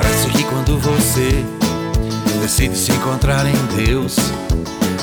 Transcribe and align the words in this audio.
Parece 0.00 0.28
que 0.28 0.44
quando 0.44 0.78
você 0.78 1.44
decide 2.40 2.78
se 2.78 2.92
encontrar 2.92 3.44
em 3.44 3.84
Deus, 3.84 4.16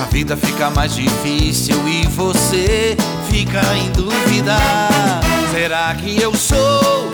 a 0.00 0.04
vida 0.06 0.34
fica 0.38 0.70
mais 0.70 0.94
difícil 0.94 1.86
e 1.86 2.06
você 2.06 2.96
fica 3.28 3.60
em 3.76 3.90
dúvida. 3.90 4.56
Será 5.50 5.94
que 5.96 6.18
eu 6.18 6.34
sou 6.34 7.10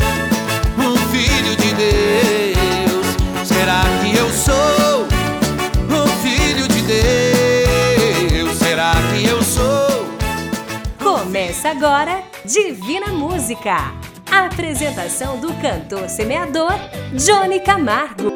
um 0.78 0.96
filho 1.10 1.56
de 1.56 1.74
Deus? 1.74 3.48
Será 3.48 3.82
que 4.00 4.16
eu 4.16 4.30
sou 4.30 5.08
um 5.90 6.06
filho 6.22 6.68
de 6.68 6.82
Deus? 6.82 8.58
Será 8.58 8.92
que 9.12 9.26
eu 9.26 9.42
sou? 9.42 10.06
Começa 11.02 11.70
agora 11.70 12.22
Divina 12.44 13.08
Música. 13.08 14.11
A 14.32 14.46
apresentação 14.46 15.38
do 15.38 15.52
cantor 15.60 16.08
semeador 16.08 16.72
Johnny 17.12 17.60
Camargo. 17.60 18.32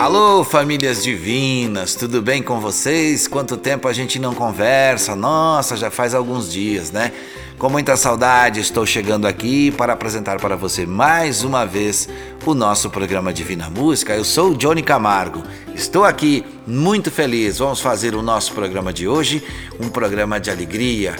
Alô, 0.00 0.42
famílias 0.42 1.00
divinas, 1.00 1.94
tudo 1.94 2.20
bem 2.20 2.42
com 2.42 2.58
vocês? 2.58 3.28
Quanto 3.28 3.56
tempo 3.56 3.86
a 3.86 3.92
gente 3.92 4.18
não 4.18 4.34
conversa? 4.34 5.14
Nossa, 5.14 5.76
já 5.76 5.92
faz 5.92 6.12
alguns 6.12 6.50
dias, 6.50 6.90
né? 6.90 7.12
Com 7.56 7.70
muita 7.70 7.96
saudade, 7.96 8.58
estou 8.58 8.84
chegando 8.84 9.28
aqui 9.28 9.70
para 9.70 9.92
apresentar 9.92 10.40
para 10.40 10.56
você 10.56 10.84
mais 10.84 11.44
uma 11.44 11.64
vez 11.64 12.08
o 12.44 12.52
nosso 12.52 12.90
programa 12.90 13.32
Divina 13.32 13.70
Música. 13.70 14.12
Eu 14.12 14.24
sou 14.24 14.50
o 14.50 14.56
Johnny 14.56 14.82
Camargo, 14.82 15.44
estou 15.72 16.04
aqui 16.04 16.44
muito 16.66 17.12
feliz. 17.12 17.58
Vamos 17.58 17.80
fazer 17.80 18.16
o 18.16 18.22
nosso 18.22 18.54
programa 18.54 18.92
de 18.92 19.06
hoje, 19.06 19.40
um 19.78 19.88
programa 19.88 20.40
de 20.40 20.50
alegria, 20.50 21.14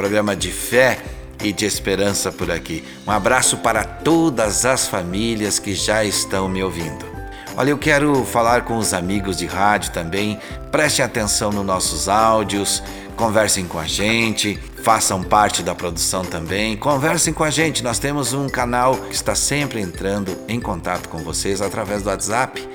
programa 0.00 0.34
de 0.34 0.50
fé 0.50 0.98
e 1.42 1.52
de 1.52 1.66
esperança 1.66 2.32
por 2.32 2.50
aqui. 2.50 2.82
Um 3.06 3.10
abraço 3.10 3.58
para 3.58 3.84
todas 3.84 4.64
as 4.64 4.88
famílias 4.88 5.58
que 5.58 5.74
já 5.74 6.02
estão 6.02 6.48
me 6.48 6.62
ouvindo. 6.62 7.04
Olha, 7.54 7.68
eu 7.68 7.76
quero 7.76 8.24
falar 8.24 8.62
com 8.62 8.78
os 8.78 8.94
amigos 8.94 9.36
de 9.36 9.44
rádio 9.44 9.92
também. 9.92 10.40
Prestem 10.72 11.04
atenção 11.04 11.52
nos 11.52 11.66
nossos 11.66 12.08
áudios, 12.08 12.82
conversem 13.14 13.66
com 13.66 13.78
a 13.78 13.86
gente, 13.86 14.58
façam 14.82 15.22
parte 15.22 15.62
da 15.62 15.74
produção 15.74 16.24
também. 16.24 16.78
Conversem 16.78 17.34
com 17.34 17.44
a 17.44 17.50
gente. 17.50 17.84
Nós 17.84 17.98
temos 17.98 18.32
um 18.32 18.48
canal 18.48 18.96
que 18.96 19.14
está 19.14 19.34
sempre 19.34 19.82
entrando 19.82 20.34
em 20.48 20.58
contato 20.58 21.10
com 21.10 21.18
vocês 21.18 21.60
através 21.60 22.02
do 22.02 22.08
WhatsApp 22.08 22.66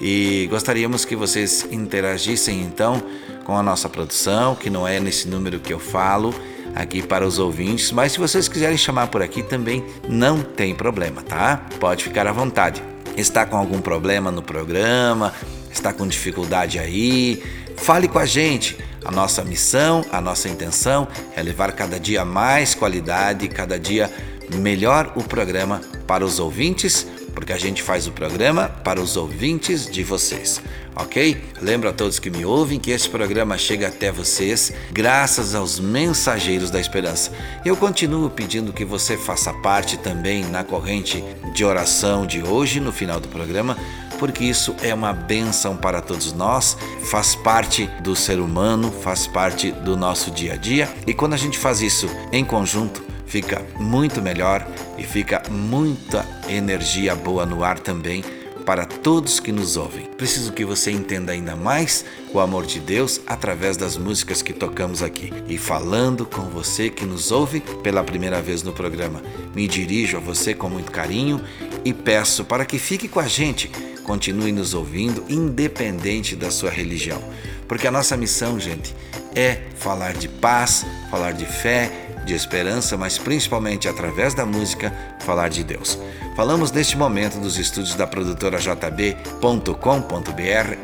e 0.00 0.46
gostaríamos 0.48 1.04
que 1.04 1.16
vocês 1.16 1.66
interagissem 1.72 2.62
então 2.62 3.02
com 3.44 3.56
a 3.56 3.62
nossa 3.62 3.88
produção, 3.88 4.54
que 4.54 4.70
não 4.70 4.86
é 4.86 5.00
nesse 5.00 5.26
número 5.26 5.58
que 5.58 5.72
eu 5.72 5.80
falo 5.80 6.32
aqui 6.74 7.02
para 7.02 7.26
os 7.26 7.38
ouvintes, 7.38 7.92
mas 7.92 8.12
se 8.12 8.18
vocês 8.18 8.48
quiserem 8.48 8.76
chamar 8.76 9.08
por 9.08 9.22
aqui 9.22 9.42
também 9.42 9.84
não 10.08 10.42
tem 10.42 10.74
problema, 10.74 11.22
tá? 11.22 11.62
Pode 11.78 12.04
ficar 12.04 12.26
à 12.26 12.32
vontade. 12.32 12.82
Está 13.16 13.44
com 13.44 13.56
algum 13.56 13.80
problema 13.80 14.30
no 14.30 14.42
programa? 14.42 15.34
Está 15.70 15.92
com 15.92 16.06
dificuldade 16.06 16.78
aí? 16.78 17.42
Fale 17.76 18.08
com 18.08 18.18
a 18.18 18.26
gente. 18.26 18.76
A 19.04 19.10
nossa 19.10 19.42
missão, 19.42 20.04
a 20.12 20.20
nossa 20.20 20.48
intenção 20.48 21.08
é 21.34 21.42
levar 21.42 21.72
cada 21.72 21.98
dia 21.98 22.24
mais 22.24 22.74
qualidade, 22.74 23.48
cada 23.48 23.78
dia 23.78 24.10
melhor 24.56 25.12
o 25.16 25.22
programa 25.22 25.80
para 26.06 26.24
os 26.24 26.38
ouvintes, 26.38 27.06
porque 27.40 27.54
a 27.54 27.58
gente 27.58 27.82
faz 27.82 28.06
o 28.06 28.12
programa 28.12 28.68
para 28.68 29.00
os 29.00 29.16
ouvintes 29.16 29.90
de 29.90 30.04
vocês 30.04 30.60
ok? 30.94 31.42
Lembro 31.60 31.88
a 31.88 31.92
todos 31.92 32.18
que 32.18 32.30
me 32.30 32.44
ouvem 32.44 32.78
que 32.78 32.90
esse 32.90 33.08
programa 33.08 33.56
chega 33.56 33.88
até 33.88 34.10
vocês 34.10 34.72
graças 34.92 35.54
aos 35.54 35.78
mensageiros 35.78 36.70
da 36.70 36.80
esperança. 36.80 37.32
Eu 37.64 37.76
continuo 37.76 38.30
pedindo 38.30 38.72
que 38.72 38.84
você 38.84 39.16
faça 39.16 39.52
parte 39.52 39.96
também 39.96 40.44
na 40.44 40.64
corrente 40.64 41.24
de 41.54 41.64
oração 41.64 42.26
de 42.26 42.42
hoje, 42.42 42.80
no 42.80 42.92
final 42.92 43.20
do 43.20 43.28
programa, 43.28 43.76
porque 44.18 44.44
isso 44.44 44.74
é 44.82 44.92
uma 44.92 45.12
benção 45.12 45.76
para 45.76 46.02
todos 46.02 46.32
nós, 46.32 46.76
faz 47.04 47.34
parte 47.34 47.86
do 48.02 48.14
ser 48.14 48.38
humano, 48.38 48.92
faz 48.92 49.26
parte 49.26 49.72
do 49.72 49.96
nosso 49.96 50.30
dia 50.30 50.54
a 50.54 50.56
dia 50.56 50.88
e 51.06 51.14
quando 51.14 51.34
a 51.34 51.38
gente 51.38 51.58
faz 51.58 51.80
isso 51.80 52.08
em 52.30 52.44
conjunto, 52.44 53.09
fica 53.30 53.64
muito 53.78 54.20
melhor 54.20 54.66
e 54.98 55.04
fica 55.04 55.40
muita 55.48 56.26
energia 56.48 57.14
boa 57.14 57.46
no 57.46 57.62
ar 57.62 57.78
também 57.78 58.24
para 58.66 58.84
todos 58.84 59.38
que 59.38 59.52
nos 59.52 59.76
ouvem. 59.76 60.06
Preciso 60.18 60.52
que 60.52 60.64
você 60.64 60.90
entenda 60.90 61.32
ainda 61.32 61.54
mais 61.54 62.04
o 62.34 62.40
amor 62.40 62.66
de 62.66 62.80
Deus 62.80 63.20
através 63.26 63.76
das 63.76 63.96
músicas 63.96 64.42
que 64.42 64.52
tocamos 64.52 65.00
aqui. 65.00 65.32
E 65.48 65.56
falando 65.56 66.26
com 66.26 66.42
você 66.42 66.90
que 66.90 67.06
nos 67.06 67.30
ouve 67.30 67.60
pela 67.82 68.02
primeira 68.02 68.42
vez 68.42 68.64
no 68.64 68.72
programa, 68.72 69.22
me 69.54 69.66
dirijo 69.68 70.16
a 70.16 70.20
você 70.20 70.52
com 70.52 70.68
muito 70.68 70.90
carinho 70.90 71.40
e 71.84 71.94
peço 71.94 72.44
para 72.44 72.64
que 72.64 72.78
fique 72.78 73.08
com 73.08 73.20
a 73.20 73.28
gente, 73.28 73.68
continue 74.02 74.50
nos 74.50 74.74
ouvindo, 74.74 75.24
independente 75.28 76.34
da 76.34 76.50
sua 76.50 76.70
religião. 76.70 77.22
Porque 77.68 77.86
a 77.86 77.92
nossa 77.92 78.16
missão, 78.16 78.58
gente, 78.58 78.94
é 79.34 79.62
falar 79.76 80.14
de 80.14 80.28
paz, 80.28 80.84
falar 81.10 81.32
de 81.32 81.46
fé, 81.46 82.09
de 82.24 82.34
esperança, 82.34 82.96
mas 82.96 83.18
principalmente 83.18 83.88
através 83.88 84.34
da 84.34 84.46
música, 84.46 84.92
falar 85.20 85.48
de 85.48 85.64
Deus. 85.64 85.98
Falamos 86.36 86.72
neste 86.72 86.96
momento 86.96 87.38
dos 87.38 87.58
estúdios 87.58 87.94
da 87.94 88.06
produtora 88.06 88.58
JB.com.br 88.58 89.18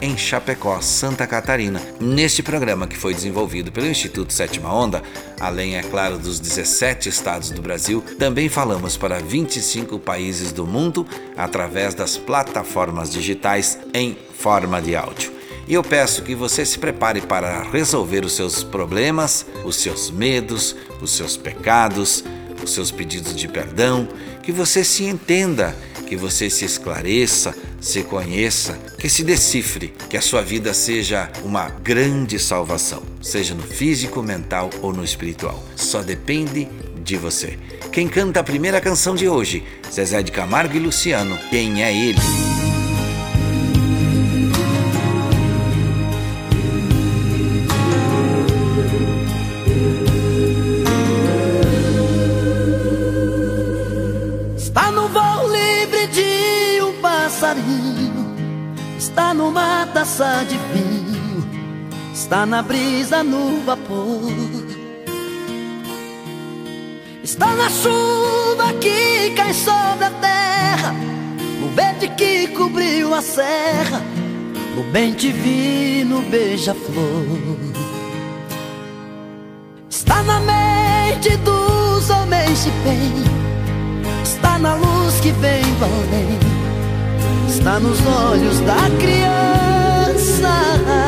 em 0.01 0.17
Chapecó, 0.17 0.81
Santa 0.81 1.27
Catarina. 1.27 1.81
Neste 2.01 2.43
programa 2.43 2.87
que 2.87 2.97
foi 2.97 3.15
desenvolvido 3.15 3.73
pelo 3.73 3.87
Instituto 3.87 4.33
Sétima 4.33 4.75
Onda, 4.75 5.03
além, 5.41 5.77
é 5.77 5.83
claro, 5.83 6.19
dos 6.19 6.41
17 6.41 7.09
estados 7.09 7.51
do 7.51 7.63
Brasil, 7.63 8.03
também 8.19 8.49
falamos 8.49 8.97
para 8.97 9.19
25 9.19 9.99
países 9.99 10.53
do 10.53 10.67
mundo 10.67 11.07
através 11.37 11.95
das 11.95 12.17
plataformas 12.17 13.11
digitais 13.11 13.79
em 13.95 14.17
forma 14.37 14.83
de 14.83 14.97
áudio. 14.97 15.36
E 15.69 15.75
eu 15.75 15.83
peço 15.83 16.23
que 16.23 16.35
você 16.35 16.65
se 16.65 16.79
prepare 16.79 17.21
para 17.21 17.63
resolver 17.63 18.25
os 18.25 18.35
seus 18.35 18.63
problemas, 18.63 19.45
os 19.65 19.77
seus 19.77 20.11
medos, 20.11 20.77
os 21.01 21.11
seus 21.11 21.37
pecados, 21.37 22.23
os 22.63 22.73
seus 22.73 22.91
pedidos 22.91 23.35
de 23.35 23.49
perdão, 23.49 24.09
que 24.43 24.53
você 24.53 24.85
se 24.85 25.05
entenda, 25.05 25.77
que 26.07 26.17
você 26.17 26.49
se 26.49 26.65
esclareça, 26.65 27.53
se 27.81 28.05
conheça, 28.05 28.79
que 28.97 29.09
se 29.09 29.25
decifre, 29.25 29.93
que 30.09 30.17
a 30.17 30.23
sua 30.23 30.41
vida 30.41 30.73
seja 30.73 31.31
uma 31.43 31.69
grande 31.69 32.39
salvação, 32.39 33.03
seja 33.21 33.55
no 33.55 33.63
físico, 33.63 34.23
mental 34.23 34.71
ou 34.81 34.93
no 34.93 35.05
espiritual. 35.05 35.61
Só 35.75 36.01
depende 36.01 36.69
de 37.03 37.17
você. 37.17 37.59
Quem 37.91 38.09
canta 38.09 38.41
a 38.41 38.45
primeira 38.45 38.81
canção 38.81 39.17
de 39.17 39.29
hoje? 39.29 39.65
Zezé 39.93 40.23
de 40.23 40.31
Camargo 40.31 40.77
e 40.77 40.81
Luciano. 40.81 41.37
Quem 41.51 41.83
é 41.83 41.93
ele? 41.93 42.56
Está 62.37 62.45
na 62.45 62.61
brisa 62.61 63.25
no 63.25 63.63
vapor. 63.63 64.21
Está 67.25 67.55
na 67.55 67.71
chuva 67.71 68.75
que 68.79 69.31
cai 69.35 69.55
sobre 69.55 70.05
a 70.05 70.11
terra. 70.11 70.95
No 71.59 71.71
verde 71.71 72.09
que 72.09 72.49
cobriu 72.49 73.15
a 73.15 73.23
serra. 73.23 74.03
No 74.77 74.83
bem 74.93 75.15
divino 75.15 76.21
beija-flor. 76.31 77.57
Está 79.89 80.23
na 80.23 80.39
mente 80.41 81.35
dos 81.39 82.11
homens 82.11 82.65
de 82.65 82.71
bem. 82.85 83.15
Está 84.23 84.59
na 84.59 84.75
luz 84.75 85.21
que 85.21 85.31
vem 85.31 85.63
do 85.63 85.85
além. 85.87 86.39
Está 87.49 87.81
nos 87.81 87.99
olhos 88.07 88.61
da 88.61 88.91
criança. 89.01 91.06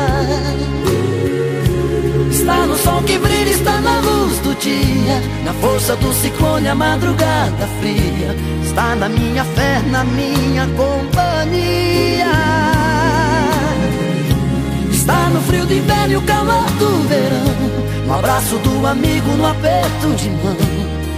Está 2.39 2.65
no 2.65 2.77
sol 2.77 3.03
que 3.03 3.17
brilha, 3.17 3.49
está 3.49 3.81
na 3.81 3.99
luz 3.99 4.39
do 4.39 4.55
dia, 4.55 5.21
na 5.43 5.53
força 5.55 5.93
do 5.97 6.13
ciclone, 6.13 6.69
a 6.69 6.73
madrugada 6.73 7.67
fria. 7.81 8.33
Está 8.63 8.95
na 8.95 9.09
minha 9.09 9.43
fé, 9.43 9.81
na 9.91 10.05
minha 10.05 10.65
companhia. 10.67 12.31
Está 14.89 15.29
no 15.29 15.41
frio 15.41 15.65
do 15.65 15.73
inverno 15.73 16.13
e 16.13 16.15
o 16.15 16.21
calor 16.21 16.63
do 16.79 17.07
verão, 17.09 18.07
no 18.07 18.13
abraço 18.13 18.57
do 18.59 18.87
amigo, 18.87 19.31
no 19.31 19.45
aperto 19.45 20.07
de 20.15 20.29
mão, 20.29 20.55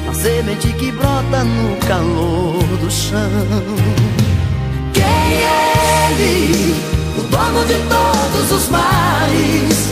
a 0.09 0.13
semente 0.15 0.73
que 0.73 0.91
brota 0.91 1.43
no 1.43 1.77
calor 1.87 2.63
do 2.81 2.89
chão. 2.89 3.29
Quem 4.91 5.03
é 5.03 6.09
ele? 6.09 6.75
O 7.15 7.21
dono 7.21 7.63
de 7.67 7.75
todos 7.75 8.51
os 8.51 8.69
mares, 8.69 9.91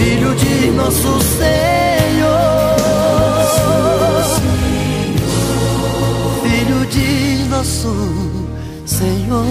Filho 0.00 0.34
de 0.34 0.70
nosso 0.70 1.20
Senhor. 1.20 2.30
Filho 6.42 6.86
de 6.86 7.44
nosso 7.50 7.92
Senhor. 8.86 9.44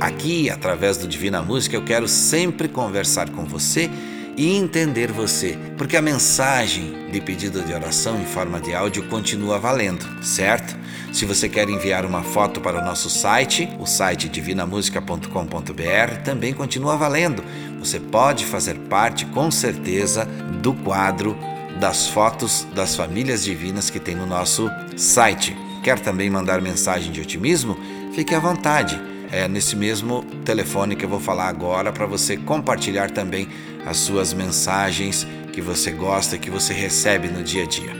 Aqui, 0.00 0.48
através 0.48 0.96
do 0.96 1.06
Divina 1.06 1.42
Música, 1.42 1.76
eu 1.76 1.84
quero 1.84 2.08
sempre 2.08 2.66
conversar 2.66 3.28
com 3.28 3.44
você 3.44 3.90
e 4.36 4.56
entender 4.56 5.12
você, 5.12 5.58
porque 5.76 5.96
a 5.96 6.02
mensagem 6.02 7.10
de 7.10 7.20
pedido 7.20 7.62
de 7.62 7.72
oração 7.72 8.20
em 8.20 8.24
forma 8.24 8.60
de 8.60 8.74
áudio 8.74 9.04
continua 9.08 9.58
valendo, 9.58 10.04
certo? 10.22 10.76
Se 11.12 11.24
você 11.24 11.48
quer 11.48 11.68
enviar 11.68 12.04
uma 12.04 12.22
foto 12.22 12.60
para 12.60 12.80
o 12.80 12.84
nosso 12.84 13.08
site, 13.08 13.68
o 13.78 13.86
site 13.86 14.28
divinamusica.com.br 14.28 16.16
também 16.24 16.52
continua 16.52 16.96
valendo. 16.96 17.44
Você 17.78 18.00
pode 18.00 18.44
fazer 18.44 18.74
parte, 18.88 19.24
com 19.26 19.48
certeza, 19.50 20.24
do 20.60 20.74
quadro 20.74 21.36
das 21.78 22.08
fotos 22.08 22.66
das 22.74 22.96
famílias 22.96 23.44
divinas 23.44 23.90
que 23.90 24.00
tem 24.00 24.16
no 24.16 24.26
nosso 24.26 24.68
site. 24.96 25.56
Quer 25.84 26.00
também 26.00 26.30
mandar 26.30 26.60
mensagem 26.60 27.12
de 27.12 27.20
otimismo? 27.20 27.76
Fique 28.12 28.34
à 28.34 28.40
vontade. 28.40 29.13
É 29.34 29.48
nesse 29.48 29.74
mesmo 29.74 30.22
telefone 30.44 30.94
que 30.94 31.04
eu 31.04 31.08
vou 31.08 31.18
falar 31.18 31.48
agora 31.48 31.90
para 31.90 32.06
você 32.06 32.36
compartilhar 32.36 33.10
também 33.10 33.48
as 33.84 33.96
suas 33.96 34.32
mensagens 34.32 35.26
que 35.52 35.60
você 35.60 35.90
gosta, 35.90 36.38
que 36.38 36.48
você 36.48 36.72
recebe 36.72 37.26
no 37.26 37.42
dia 37.42 37.64
a 37.64 37.66
dia. 37.66 37.90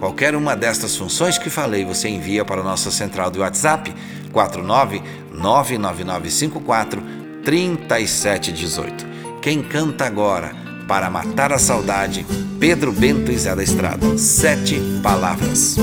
Qualquer 0.00 0.34
uma 0.34 0.56
destas 0.56 0.96
funções 0.96 1.38
que 1.38 1.48
falei, 1.48 1.84
você 1.84 2.08
envia 2.08 2.44
para 2.44 2.60
a 2.60 2.64
nossa 2.64 2.90
central 2.90 3.30
do 3.30 3.38
WhatsApp 3.38 3.94
4999954 4.32 7.00
3718. 7.44 9.06
Quem 9.40 9.62
canta 9.62 10.06
agora 10.06 10.50
para 10.88 11.08
matar 11.08 11.52
a 11.52 11.58
saudade? 11.60 12.26
Pedro 12.58 12.90
Bento 12.90 13.30
e 13.30 13.38
Zé 13.38 13.54
da 13.54 13.62
Estrada. 13.62 14.18
Sete 14.18 14.80
palavras. 15.04 15.76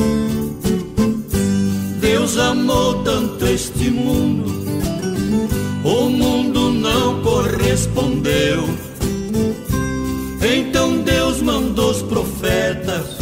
Deus 2.27 2.37
amou 2.37 3.03
tanto 3.03 3.45
este 3.45 3.89
mundo, 3.89 4.56
correspondeu. 7.77 8.63
Então 10.41 10.97
Deus 11.01 11.41
mandou 11.41 11.91
os 11.91 12.01
profetas, 12.01 13.17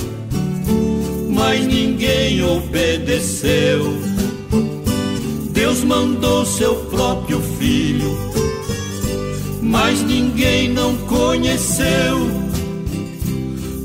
mas 1.29 1.65
ninguém 1.67 2.41
obedeceu. 2.41 3.97
Deus 5.51 5.83
mandou 5.83 6.45
seu 6.45 6.75
próprio 6.85 7.41
filho, 7.59 8.17
mas 9.61 10.01
ninguém 10.01 10.69
não 10.69 10.95
conheceu. 10.99 12.29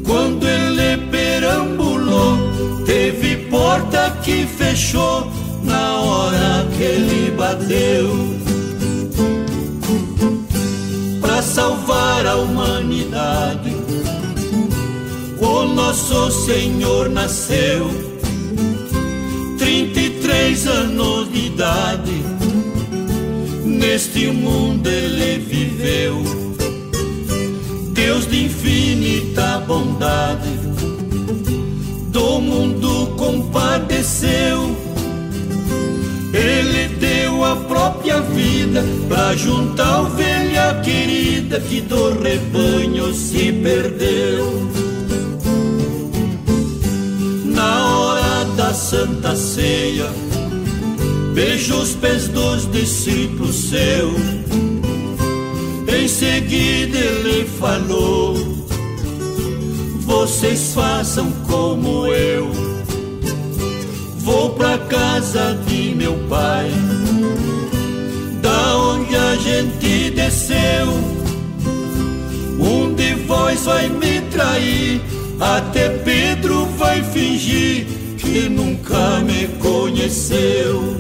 Quando 0.06 0.46
ele 0.46 0.96
perambulou, 1.10 2.36
teve 2.84 3.36
porta 3.48 4.10
que 4.22 4.46
fechou 4.46 5.26
na 5.64 6.00
hora 6.00 6.66
que 6.76 6.82
ele 6.82 7.30
bateu. 7.32 8.39
Salvar 12.00 12.26
a 12.26 12.36
humanidade, 12.36 13.76
o 15.38 15.64
nosso 15.64 16.30
Senhor 16.30 17.10
nasceu. 17.10 17.90
33 19.58 20.66
anos 20.66 21.30
de 21.30 21.46
idade, 21.46 22.24
neste 23.64 24.28
mundo 24.28 24.88
ele 24.88 25.38
viveu. 25.40 26.22
Deus 27.92 28.26
de 28.26 28.46
infinita 28.46 29.58
bondade, 29.66 30.48
do 32.08 32.40
mundo 32.40 33.14
compadeceu. 33.18 34.74
Ele 36.32 36.88
deu 36.98 37.44
a 37.44 37.56
própria 37.56 38.20
vida 38.22 38.82
pra 39.08 39.36
juntar 39.36 40.02
ovelha 40.02 40.39
ovelha 40.50 40.80
querida 40.82 41.60
que 41.60 41.80
do 41.80 42.20
rebanho 42.20 43.14
se 43.14 43.52
perdeu. 43.52 44.68
Na 47.44 47.98
hora 47.98 48.44
da 48.56 48.74
Santa 48.74 49.36
Ceia, 49.36 50.08
beijo 51.34 51.76
os 51.76 51.94
pés 51.94 52.28
dos 52.28 52.70
discípulos 52.70 53.54
seus. 53.54 54.20
Em 55.88 56.08
seguida 56.08 56.98
ele 56.98 57.46
falou: 57.58 58.36
Vocês 60.00 60.72
façam 60.74 61.30
como 61.46 62.06
eu. 62.08 62.50
Vou 64.18 64.50
pra 64.50 64.78
casa 64.78 65.58
de 65.66 65.94
meu 65.94 66.14
pai 66.28 66.70
da 68.40 68.76
onde 68.76 69.16
a 69.16 69.34
gente 69.36 69.89
desceu. 70.20 70.86
Um 72.58 72.94
de 72.94 73.14
vós 73.26 73.64
vai 73.64 73.88
me 73.88 74.20
trair, 74.32 75.00
até 75.40 75.88
Pedro 75.88 76.66
vai 76.76 77.02
fingir 77.02 77.86
que 78.18 78.48
nunca 78.48 79.20
me 79.20 79.48
conheceu. 79.58 80.96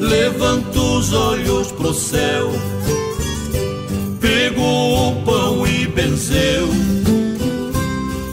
Levanta 0.00 0.78
os 0.78 1.12
olhos 1.12 1.72
pro 1.72 1.92
céu, 1.92 2.52
pegou 4.20 5.10
o 5.10 5.22
pão 5.24 5.66
e 5.66 5.86
benzeu. 5.88 6.68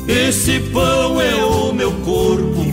Esse 0.08 0.60
pão 0.72 1.20
é 1.20 1.44
o 1.44 1.74
meu 1.74 1.92
corpo, 2.06 2.64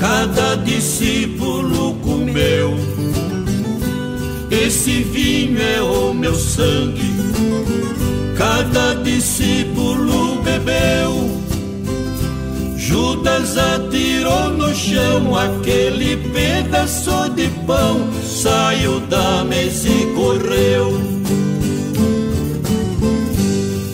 cada 0.00 0.56
discípulo 0.56 1.94
comeu. 2.02 2.87
Esse 4.88 5.02
vinho 5.02 5.60
é 5.60 5.82
o 5.82 6.14
meu 6.14 6.34
sangue, 6.34 7.12
cada 8.38 8.94
discípulo 8.94 10.40
bebeu. 10.40 11.42
Judas 12.74 13.58
atirou 13.58 14.48
no 14.48 14.74
chão 14.74 15.36
aquele 15.36 16.16
pedaço 16.32 17.28
de 17.36 17.48
pão, 17.66 18.08
saiu 18.24 18.98
da 19.00 19.44
mesa 19.44 19.90
e 19.90 20.06
correu. 20.14 20.98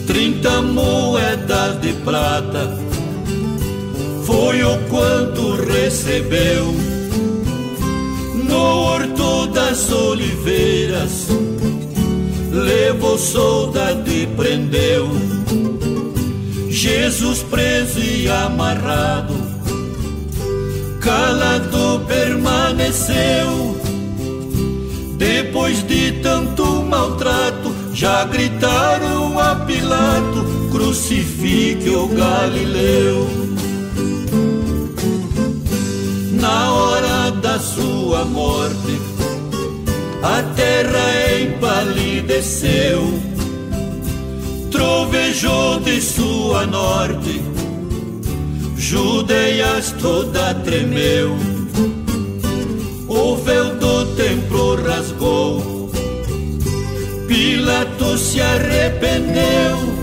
Trinta 0.07 0.63
moedas 0.63 1.81
de 1.81 1.93
prata 2.05 2.79
foi 4.25 4.63
o 4.63 4.79
quanto 4.89 5.57
recebeu 5.57 6.73
no 8.49 8.95
das 9.55 9.91
oliveiras. 9.91 11.29
Levou 12.51 13.17
soldado 13.17 14.11
e 14.11 14.27
prendeu 14.27 15.09
Jesus 16.69 17.43
preso 17.43 18.01
e 18.01 18.29
amarrado, 18.29 19.35
calado 21.01 22.05
permaneceu. 22.07 23.75
Depois 25.17 25.87
de 25.87 26.13
tanto 26.21 26.65
maltrato, 26.83 27.73
já 27.93 28.25
gritaram 28.25 29.39
a 29.39 29.55
Pilato: 29.55 30.45
crucifique 30.71 31.89
o 31.91 32.09
Galileu. 32.09 33.29
Na 36.33 36.73
hora 36.73 37.31
da 37.31 37.59
sua 37.59 38.25
morte, 38.25 39.14
a 40.25 40.43
terra 40.55 41.39
empalideceu 41.39 43.03
trovejou 44.71 45.81
de 45.81 46.01
sua 46.01 46.67
norte, 46.67 47.43
Judeias 48.75 49.95
toda 50.01 50.55
tremeu, 50.55 51.37
o 53.07 53.37
véu 53.37 53.77
do 53.77 54.07
templo 54.17 54.77
rasgou, 54.83 55.91
Pilatos 57.29 58.21
se 58.21 58.41
arrependeu. 58.41 59.95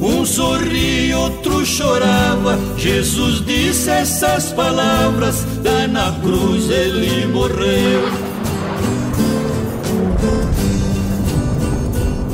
Um 0.00 0.26
sorria, 0.26 1.16
outro 1.16 1.64
chorava. 1.64 2.58
Jesus 2.76 3.44
disse 3.44 3.88
essas 3.88 4.52
palavras, 4.52 5.46
lá 5.64 5.86
na 5.86 6.12
cruz 6.20 6.68
ele 6.70 7.26
morreu. 7.26 8.21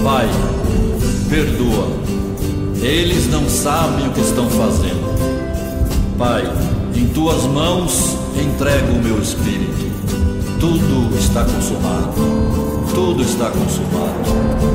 Pai, 0.03 0.29
perdoa. 1.29 1.89
Eles 2.81 3.27
não 3.29 3.49
sabem 3.49 4.09
o 4.09 4.13
que 4.13 4.21
estão 4.21 4.49
fazendo. 4.49 6.17
Pai, 6.17 6.43
em 6.95 7.09
tuas 7.09 7.43
mãos 7.45 8.17
entrego 8.37 8.93
o 8.93 9.03
meu 9.03 9.21
espírito. 9.21 9.89
Tudo 10.61 11.17
está 11.19 11.45
consumado. 11.45 12.15
Tudo 12.95 13.23
está 13.23 13.51
consumado. 13.51 14.69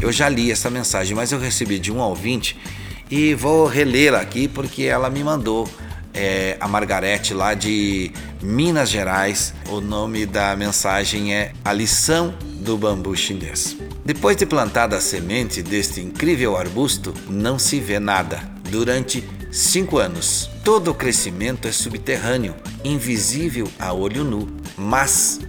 Eu 0.00 0.12
já 0.12 0.28
li 0.28 0.50
essa 0.50 0.70
mensagem, 0.70 1.14
mas 1.14 1.32
eu 1.32 1.38
recebi 1.38 1.78
de 1.78 1.92
um 1.92 1.98
ouvinte 1.98 2.56
e 3.10 3.34
vou 3.34 3.66
relê-la 3.66 4.20
aqui 4.20 4.48
porque 4.48 4.84
ela 4.84 5.10
me 5.10 5.22
mandou 5.22 5.68
é, 6.14 6.56
a 6.58 6.66
Margarete 6.66 7.34
lá 7.34 7.54
de 7.54 8.10
Minas 8.42 8.88
Gerais. 8.88 9.52
O 9.68 9.80
nome 9.80 10.24
da 10.24 10.54
mensagem 10.56 11.34
é 11.34 11.52
A 11.64 11.72
Lição 11.72 12.34
do 12.60 12.76
Bambu 12.76 13.16
Chinês. 13.16 13.76
Depois 14.04 14.36
de 14.36 14.46
plantada 14.46 14.96
a 14.96 15.00
semente 15.00 15.62
deste 15.62 16.00
incrível 16.00 16.56
arbusto, 16.56 17.12
não 17.28 17.58
se 17.58 17.80
vê 17.80 17.98
nada 17.98 18.40
durante 18.70 19.28
cinco 19.50 19.98
anos. 19.98 20.48
Todo 20.64 20.92
o 20.92 20.94
crescimento 20.94 21.66
é 21.66 21.72
subterrâneo, 21.72 22.54
invisível 22.84 23.68
a 23.78 23.92
olho 23.92 24.24
nu, 24.24 24.48
mas 24.76 25.40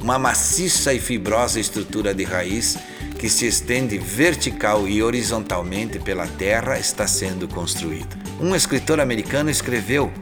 uma 0.00 0.18
maciça 0.18 0.94
e 0.94 1.00
fibrosa 1.00 1.60
estrutura 1.60 2.14
de 2.14 2.24
raiz 2.24 2.78
que 3.18 3.28
se 3.28 3.46
estende 3.46 3.98
vertical 3.98 4.86
e 4.86 5.02
horizontalmente 5.02 5.98
pela 5.98 6.26
terra 6.26 6.78
está 6.78 7.06
sendo 7.06 7.48
construída. 7.48 8.16
Um 8.40 8.54
escritor 8.54 9.00
americano 9.00 9.50
escreveu: 9.50 10.12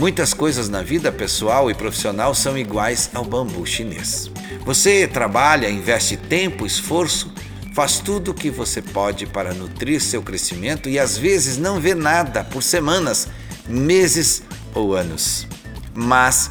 Muitas 0.00 0.32
coisas 0.32 0.70
na 0.70 0.80
vida 0.82 1.12
pessoal 1.12 1.70
e 1.70 1.74
profissional 1.74 2.34
são 2.34 2.56
iguais 2.56 3.10
ao 3.12 3.22
bambu 3.22 3.66
chinês. 3.66 4.30
Você 4.64 5.06
trabalha, 5.06 5.68
investe 5.68 6.16
tempo, 6.16 6.64
esforço, 6.64 7.30
faz 7.74 7.98
tudo 7.98 8.30
o 8.30 8.34
que 8.34 8.48
você 8.48 8.80
pode 8.80 9.26
para 9.26 9.52
nutrir 9.52 10.00
seu 10.00 10.22
crescimento 10.22 10.88
e 10.88 10.98
às 10.98 11.18
vezes 11.18 11.58
não 11.58 11.78
vê 11.78 11.94
nada 11.94 12.42
por 12.42 12.62
semanas, 12.62 13.28
meses 13.68 14.42
ou 14.74 14.94
anos. 14.94 15.46
Mas, 15.92 16.48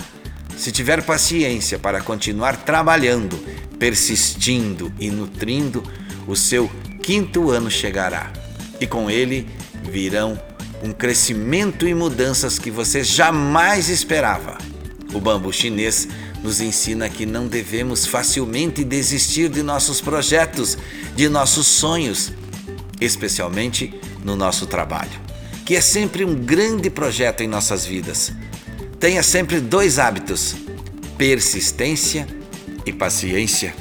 se 0.56 0.72
tiver 0.72 1.04
paciência 1.04 1.80
para 1.80 2.02
continuar 2.02 2.56
trabalhando, 2.56 3.36
persistindo 3.80 4.94
e 5.00 5.10
nutrindo, 5.10 5.82
o 6.28 6.36
seu 6.36 6.70
quinto 7.02 7.50
ano 7.50 7.72
chegará 7.72 8.32
e 8.80 8.86
com 8.86 9.10
ele 9.10 9.50
virão 9.92 10.40
um 10.84 10.92
crescimento 10.92 11.88
e 11.88 11.94
mudanças 11.94 12.58
que 12.58 12.72
você 12.72 13.04
jamais 13.04 13.90
esperava. 13.90 14.58
O 15.14 15.20
bambu 15.20 15.52
chinês 15.52 16.08
nos 16.44 16.62
ensina 16.62 17.10
que 17.10 17.26
não 17.26 17.48
devemos 17.48 18.06
facilmente 18.06 18.84
desistir 18.84 19.50
de 19.50 19.62
nossos 19.62 20.00
projetos, 20.00 20.78
de 21.16 21.28
nossos 21.28 21.68
sonhos, 21.68 22.32
especialmente 23.02 23.94
no 24.24 24.36
nosso 24.36 24.66
trabalho, 24.66 25.20
que 25.66 25.76
é 25.76 25.82
sempre 25.82 26.24
um 26.24 26.36
grande 26.36 26.90
projeto 26.90 27.42
em 27.42 27.48
nossas 27.48 27.86
vidas. 27.86 28.32
Tenha 29.00 29.24
sempre 29.24 29.60
dois 29.60 30.00
hábitos: 30.00 30.56
persistência 31.18 32.28
e 32.86 32.94
paciência, 32.94 33.74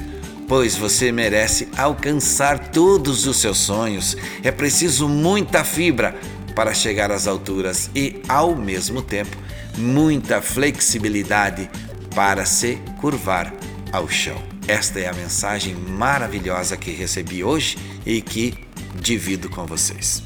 pois 0.47 0.75
você 0.75 1.11
merece 1.11 1.69
alcançar 1.77 2.71
todos 2.71 3.25
os 3.25 3.37
seus 3.37 3.57
sonhos. 3.57 4.17
É 4.43 4.51
preciso 4.51 5.07
muita 5.07 5.63
fibra 5.63 6.15
para 6.55 6.73
chegar 6.73 7.11
às 7.11 7.27
alturas 7.27 7.89
e, 7.95 8.21
ao 8.27 8.55
mesmo 8.55 9.01
tempo, 9.01 9.37
muita 9.77 10.41
flexibilidade 10.41 11.69
para 12.15 12.45
se 12.45 12.77
curvar 12.99 13.53
ao 13.91 14.09
chão. 14.09 14.41
Esta 14.67 14.99
é 14.99 15.07
a 15.07 15.13
mensagem 15.13 15.73
maravilhosa 15.73 16.77
que 16.77 16.91
recebi 16.91 17.43
hoje 17.43 17.77
e 18.05 18.21
que 18.21 18.53
divido 18.95 19.49
com 19.49 19.65
vocês. 19.65 20.21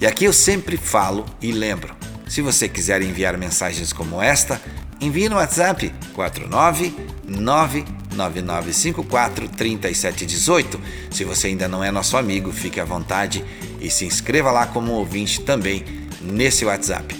E 0.00 0.06
aqui 0.06 0.24
eu 0.24 0.32
sempre 0.32 0.76
falo 0.76 1.24
e 1.40 1.52
lembro: 1.52 1.94
se 2.28 2.42
você 2.42 2.68
quiser 2.68 3.02
enviar 3.02 3.36
mensagens 3.36 3.92
como 3.92 4.20
esta, 4.20 4.60
envie 5.00 5.28
no 5.28 5.36
WhatsApp 5.36 5.92
9954-3718. 8.14 10.78
Se 11.10 11.24
você 11.24 11.48
ainda 11.48 11.68
não 11.68 11.82
é 11.82 11.90
nosso 11.90 12.16
amigo, 12.16 12.52
fique 12.52 12.80
à 12.80 12.84
vontade 12.84 13.44
e 13.80 13.90
se 13.90 14.04
inscreva 14.04 14.50
lá 14.50 14.66
como 14.66 14.92
ouvinte 14.92 15.40
também 15.40 15.84
nesse 16.20 16.64
WhatsApp. 16.64 17.16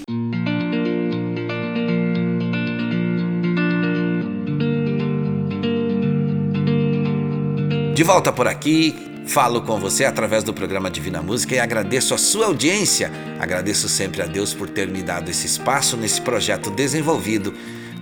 De 7.93 8.03
volta 8.03 8.33
por 8.33 8.47
aqui, 8.47 9.15
Falo 9.25 9.61
com 9.61 9.79
você 9.79 10.05
através 10.05 10.43
do 10.43 10.53
programa 10.53 10.89
Divina 10.89 11.21
Música 11.21 11.55
e 11.55 11.59
agradeço 11.59 12.13
a 12.13 12.17
sua 12.17 12.45
audiência. 12.45 13.11
Agradeço 13.39 13.89
sempre 13.89 14.21
a 14.21 14.25
Deus 14.25 14.53
por 14.53 14.69
ter 14.69 14.87
me 14.87 15.01
dado 15.01 15.29
esse 15.29 15.47
espaço 15.47 15.97
nesse 15.97 16.21
projeto 16.21 16.69
desenvolvido 16.69 17.53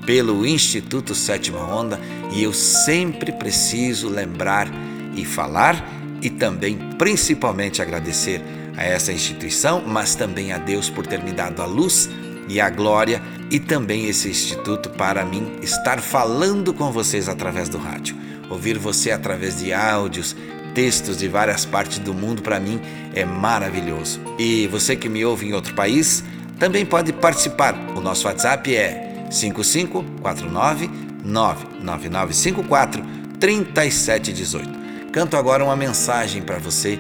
pelo 0.06 0.46
Instituto 0.46 1.16
Sétima 1.16 1.60
Onda 1.60 2.00
e 2.32 2.44
eu 2.44 2.54
sempre 2.54 3.32
preciso 3.32 4.10
lembrar 4.10 4.68
e 5.16 5.24
falar 5.26 5.84
e 6.22 6.30
também 6.30 6.78
principalmente 6.98 7.82
agradecer 7.82 8.42
a 8.76 8.84
essa 8.84 9.12
instituição, 9.12 9.84
mas 9.86 10.16
também 10.16 10.52
a 10.52 10.58
Deus 10.58 10.90
por 10.90 11.06
ter 11.06 11.22
me 11.22 11.32
dado 11.32 11.62
a 11.62 11.66
luz 11.66 12.10
e 12.48 12.60
a 12.60 12.70
glória 12.70 13.22
e 13.52 13.60
também 13.60 14.08
esse 14.08 14.30
instituto 14.30 14.90
para 14.90 15.24
mim 15.24 15.60
estar 15.62 16.02
falando 16.02 16.74
com 16.74 16.92
vocês 16.92 17.30
através 17.30 17.70
do 17.70 17.78
rádio. 17.78 18.16
Ouvir 18.50 18.78
você 18.78 19.12
através 19.12 19.60
de 19.60 19.72
áudios, 19.72 20.36
textos 20.74 21.18
de 21.18 21.28
várias 21.28 21.66
partes 21.66 22.00
do 22.00 22.14
mundo 22.14 22.42
para 22.42 22.60
mim 22.60 22.80
é 23.14 23.24
maravilhoso. 23.24 24.20
E 24.40 24.68
você 24.68 24.96
que 24.96 25.08
me 25.08 25.24
ouve 25.24 25.48
em 25.48 25.54
outro 25.54 25.74
país 25.74 26.24
também 26.58 26.86
pode 26.86 27.14
participar. 27.14 27.76
O 27.96 28.02
nosso 28.02 28.28
WhatsApp 28.28 28.76
é 28.76 29.13
5549 29.34 30.90
99954 31.24 33.04
3718. 33.40 34.84
Canto 35.12 35.38
agora 35.38 35.64
uma 35.64 35.76
mensagem 35.76 36.42
para 36.42 36.60
você 36.60 37.00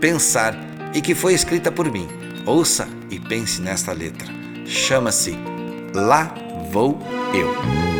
pensar 0.00 0.54
e 0.94 1.00
que 1.00 1.14
foi 1.14 1.34
escrita 1.34 1.70
por 1.70 1.90
mim. 1.90 2.08
Ouça 2.46 2.88
e 3.10 3.18
pense 3.18 3.60
nesta 3.60 3.92
letra. 3.92 4.28
Chama-se 4.64 5.36
Lá 5.94 6.34
Vou 6.70 6.98
Eu. 7.34 7.99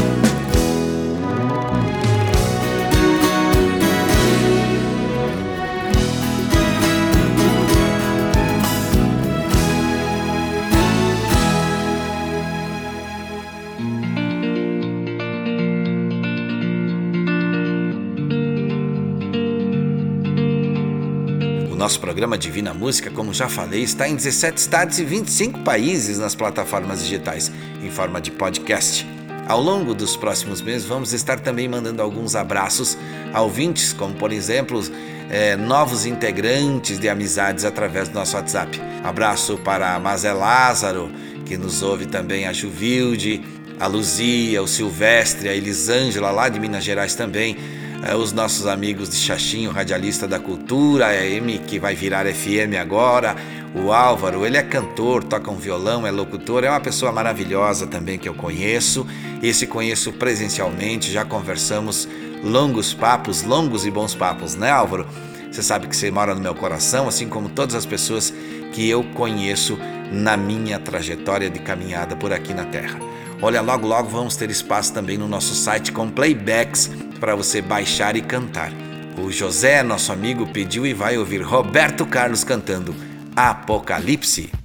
Programa 22.11 22.37
Divina 22.37 22.73
Música, 22.73 23.09
como 23.09 23.33
já 23.33 23.47
falei, 23.47 23.83
está 23.83 24.05
em 24.05 24.15
17 24.17 24.57
estados 24.57 24.99
e 24.99 25.05
25 25.05 25.59
países 25.59 26.19
nas 26.19 26.35
plataformas 26.35 27.01
digitais, 27.01 27.49
em 27.81 27.89
forma 27.89 28.19
de 28.19 28.29
podcast. 28.31 29.07
Ao 29.47 29.61
longo 29.61 29.93
dos 29.93 30.17
próximos 30.17 30.61
meses, 30.61 30.85
vamos 30.85 31.13
estar 31.13 31.39
também 31.39 31.69
mandando 31.69 32.01
alguns 32.01 32.35
abraços 32.35 32.97
a 33.31 33.39
ouvintes, 33.41 33.93
como 33.93 34.13
por 34.13 34.33
exemplo, 34.33 34.83
é, 35.29 35.55
novos 35.55 36.05
integrantes 36.05 36.99
de 36.99 37.07
amizades 37.07 37.63
através 37.63 38.09
do 38.09 38.15
nosso 38.15 38.35
WhatsApp. 38.35 38.77
Abraço 39.05 39.57
para 39.59 39.95
a 39.95 39.99
Mazé 39.99 40.33
Lázaro, 40.33 41.09
que 41.45 41.57
nos 41.57 41.81
ouve 41.81 42.07
também, 42.07 42.45
a 42.45 42.51
Juvilde, 42.51 43.41
a 43.79 43.87
Luzia, 43.87 44.61
o 44.61 44.67
Silvestre, 44.67 45.47
a 45.47 45.55
Elisângela 45.55 46.29
lá 46.29 46.49
de 46.49 46.59
Minas 46.59 46.83
Gerais 46.83 47.15
também, 47.15 47.55
é, 48.03 48.15
os 48.15 48.31
nossos 48.31 48.65
amigos 48.65 49.09
de 49.09 49.15
Xaxinho, 49.15 49.71
radialista 49.71 50.27
da 50.27 50.39
cultura, 50.39 51.07
a 51.07 51.25
M 51.25 51.59
que 51.59 51.79
vai 51.79 51.95
virar 51.95 52.25
FM 52.25 52.75
agora, 52.79 53.35
o 53.73 53.93
Álvaro, 53.93 54.45
ele 54.45 54.57
é 54.57 54.63
cantor, 54.63 55.23
toca 55.23 55.49
um 55.49 55.55
violão, 55.55 56.05
é 56.05 56.11
locutor, 56.11 56.63
é 56.63 56.69
uma 56.69 56.79
pessoa 56.79 57.11
maravilhosa 57.11 57.87
também 57.87 58.19
que 58.19 58.27
eu 58.27 58.33
conheço. 58.33 59.07
Esse 59.41 59.65
conheço 59.65 60.11
presencialmente, 60.13 61.11
já 61.11 61.23
conversamos 61.23 62.07
longos 62.43 62.93
papos, 62.93 63.43
longos 63.43 63.85
e 63.85 63.91
bons 63.91 64.13
papos, 64.13 64.55
né, 64.55 64.71
Álvaro? 64.71 65.07
Você 65.51 65.61
sabe 65.61 65.87
que 65.87 65.95
você 65.95 66.09
mora 66.09 66.33
no 66.33 66.41
meu 66.41 66.55
coração, 66.55 67.07
assim 67.07 67.29
como 67.29 67.49
todas 67.49 67.75
as 67.75 67.85
pessoas 67.85 68.33
que 68.73 68.89
eu 68.89 69.03
conheço 69.13 69.77
na 70.11 70.35
minha 70.35 70.79
trajetória 70.79 71.49
de 71.49 71.59
caminhada 71.59 72.15
por 72.15 72.33
aqui 72.33 72.53
na 72.53 72.65
Terra. 72.65 72.99
Olha, 73.41 73.61
logo 73.61 73.87
logo 73.87 74.09
vamos 74.09 74.35
ter 74.35 74.49
espaço 74.49 74.93
também 74.93 75.17
no 75.17 75.27
nosso 75.27 75.55
site 75.55 75.91
com 75.91 76.09
playbacks 76.09 76.89
para 77.21 77.35
você 77.35 77.61
baixar 77.61 78.17
e 78.17 78.21
cantar. 78.21 78.71
O 79.15 79.31
José, 79.31 79.83
nosso 79.83 80.11
amigo, 80.11 80.47
pediu 80.47 80.87
e 80.87 80.93
vai 80.93 81.19
ouvir 81.19 81.43
Roberto 81.43 82.03
Carlos 82.05 82.43
cantando 82.43 82.95
Apocalipse. 83.35 84.60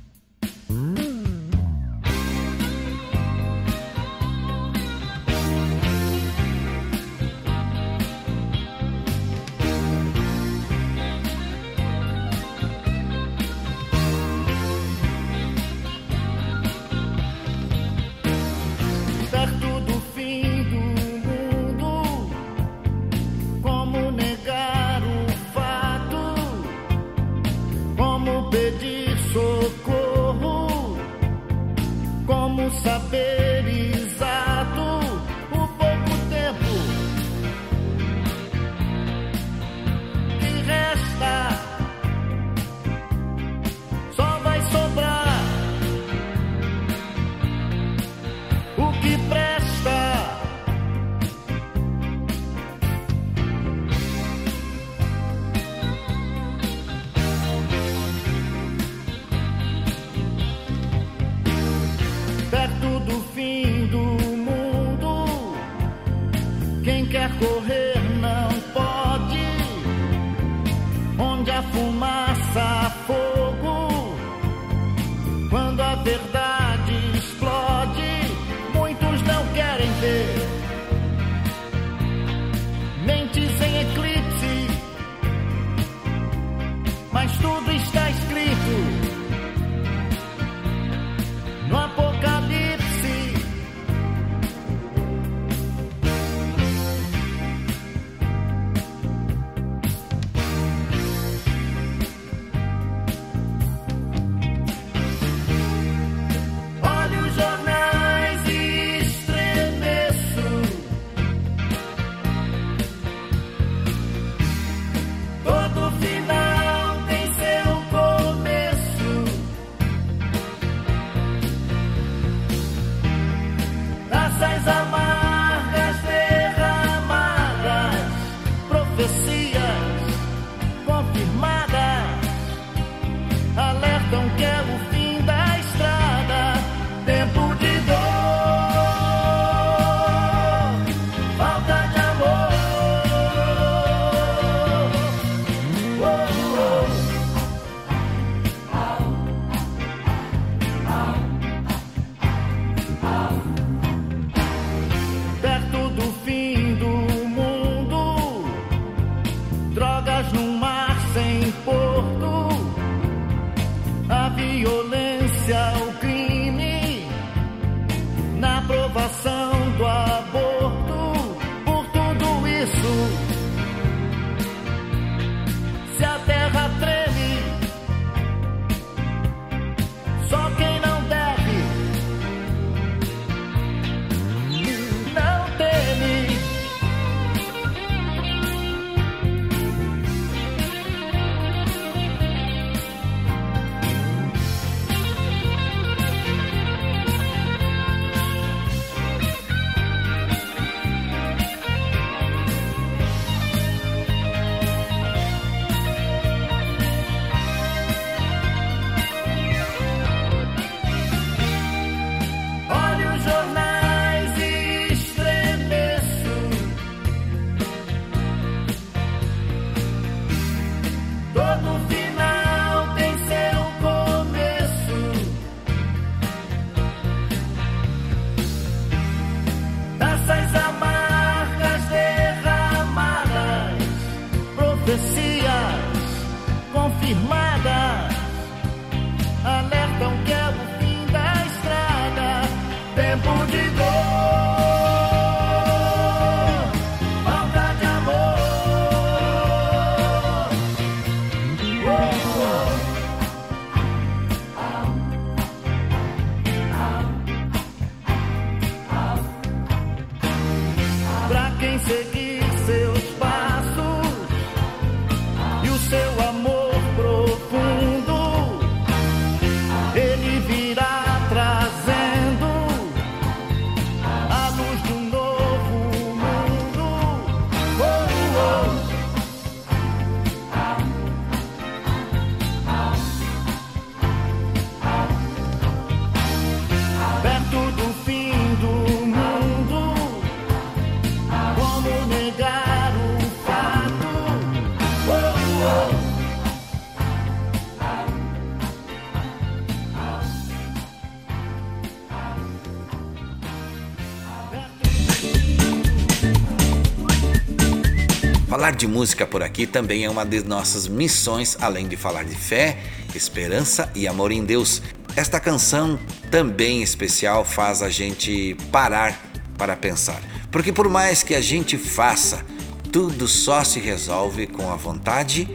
Falar 308.66 308.78
de 308.78 308.88
música 308.88 309.24
por 309.24 309.44
aqui 309.44 309.64
também 309.64 310.04
é 310.04 310.10
uma 310.10 310.26
de 310.26 310.42
nossas 310.42 310.88
missões, 310.88 311.56
além 311.60 311.86
de 311.86 311.96
falar 311.96 312.24
de 312.24 312.34
fé, 312.34 312.76
esperança 313.14 313.88
e 313.94 314.08
amor 314.08 314.32
em 314.32 314.44
Deus. 314.44 314.82
Esta 315.14 315.38
canção 315.38 315.96
também 316.32 316.82
especial 316.82 317.44
faz 317.44 317.80
a 317.80 317.88
gente 317.88 318.56
parar 318.72 319.24
para 319.56 319.76
pensar. 319.76 320.20
Porque 320.50 320.72
por 320.72 320.88
mais 320.88 321.22
que 321.22 321.36
a 321.36 321.40
gente 321.40 321.78
faça, 321.78 322.44
tudo 322.90 323.28
só 323.28 323.62
se 323.62 323.78
resolve 323.78 324.48
com 324.48 324.68
a 324.68 324.74
vontade 324.74 325.48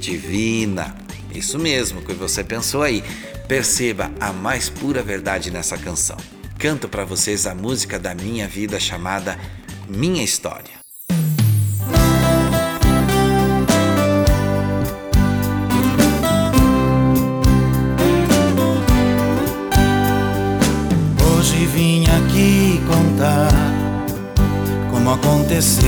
divina. 0.00 0.92
Isso 1.32 1.60
mesmo 1.60 2.02
que 2.02 2.14
você 2.14 2.42
pensou 2.42 2.82
aí. 2.82 3.04
Perceba 3.46 4.10
a 4.18 4.32
mais 4.32 4.68
pura 4.68 5.04
verdade 5.04 5.52
nessa 5.52 5.78
canção. 5.78 6.16
Canto 6.58 6.88
para 6.88 7.04
vocês 7.04 7.46
a 7.46 7.54
música 7.54 7.96
da 7.96 8.12
minha 8.12 8.48
vida 8.48 8.80
chamada 8.80 9.38
Minha 9.88 10.24
História. 10.24 10.85
Contar 22.96 23.48
como 24.90 25.10
aconteceu. 25.10 25.86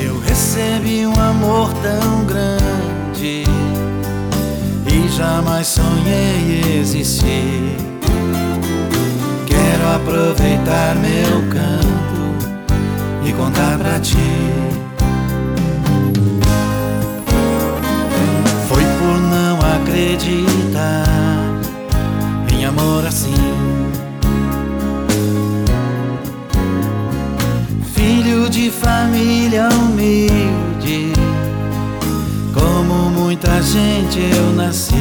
Eu 0.00 0.18
recebi 0.20 1.06
um 1.06 1.20
amor 1.20 1.72
tão 1.74 2.24
grande 2.24 3.44
e 4.86 5.08
jamais 5.16 5.68
sonhei 5.68 6.80
existir. 6.80 7.76
Quero 9.46 9.88
aproveitar 9.94 10.96
meu 10.96 11.48
canto 11.50 12.22
e 13.24 13.32
contar 13.32 13.78
pra 13.78 14.00
ti. 14.00 14.16
Foi 18.68 18.82
por 18.82 19.20
não 19.20 19.58
acreditar 19.76 21.11
assim. 23.06 23.34
Filho 27.94 28.48
de 28.48 28.70
família 28.70 29.68
humilde, 29.68 31.12
como 32.52 33.10
muita 33.10 33.62
gente 33.62 34.18
eu 34.18 34.52
nasci. 34.52 34.94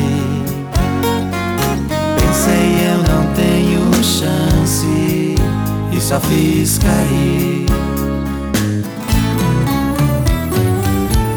Pensei 2.20 2.88
eu 2.88 2.98
não 2.98 3.34
tenho 3.34 4.04
chance 4.04 5.36
e 5.92 6.02
só 6.02 6.20
fiz 6.20 6.78
cair. 6.78 7.66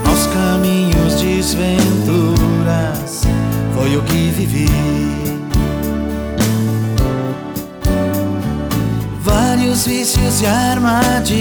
Aos 0.07 0.27
caminhos 0.27 1.15
desventuras 1.21 1.65
foi 3.75 3.97
o 3.97 4.03
que 4.03 4.31
vivi. 4.31 5.24
Vários 9.35 9.85
vícios 9.85 10.41
e 10.43 10.47
armadilhas, 10.47 11.41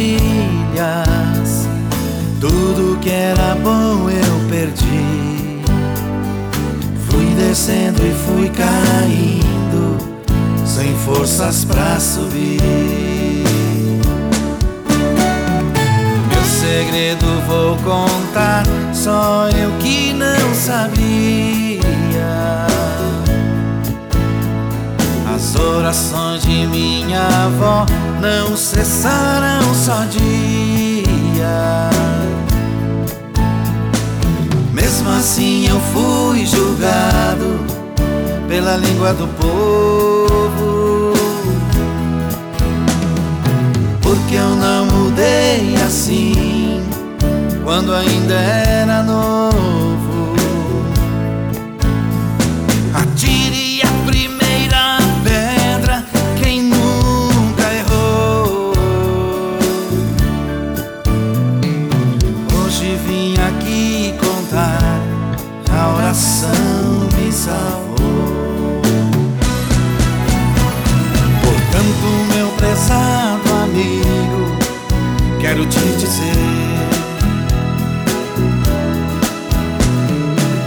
tudo 2.41 2.97
que 2.99 3.11
era 3.11 3.53
bom 3.61 4.09
eu 4.09 4.49
perdi. 4.49 5.61
Fui 7.07 7.25
descendo 7.35 8.01
e 8.03 8.11
fui 8.25 8.49
caindo, 8.49 9.95
sem 10.65 10.91
forças 11.05 11.63
pra 11.65 11.99
subir. 11.99 12.59
Meu 16.29 16.43
segredo 16.45 17.27
vou 17.45 17.77
contar, 17.77 18.63
só 18.91 19.49
eu 19.49 19.71
que 19.77 20.13
não 20.13 20.55
sabia. 20.55 21.83
Orações 25.63 26.41
de 26.43 26.67
minha 26.67 27.25
avó 27.45 27.85
não 28.19 28.55
cessaram 28.57 29.73
só 29.73 30.03
dia. 30.05 31.89
Mesmo 34.73 35.09
assim 35.09 35.67
eu 35.67 35.79
fui 35.93 36.45
julgado 36.45 37.59
pela 38.47 38.75
língua 38.75 39.13
do 39.13 39.27
povo. 39.39 41.13
Porque 44.01 44.35
eu 44.35 44.49
não 44.55 44.85
mudei 44.85 45.75
assim 45.85 46.83
quando 47.63 47.93
ainda 47.93 48.33
era 48.33 49.01
novo. 49.03 49.52
Portanto, 71.83 72.33
meu 72.33 72.47
prezado 72.51 73.53
amigo, 73.63 74.57
quero 75.41 75.65
te 75.65 75.79
dizer. 75.97 76.33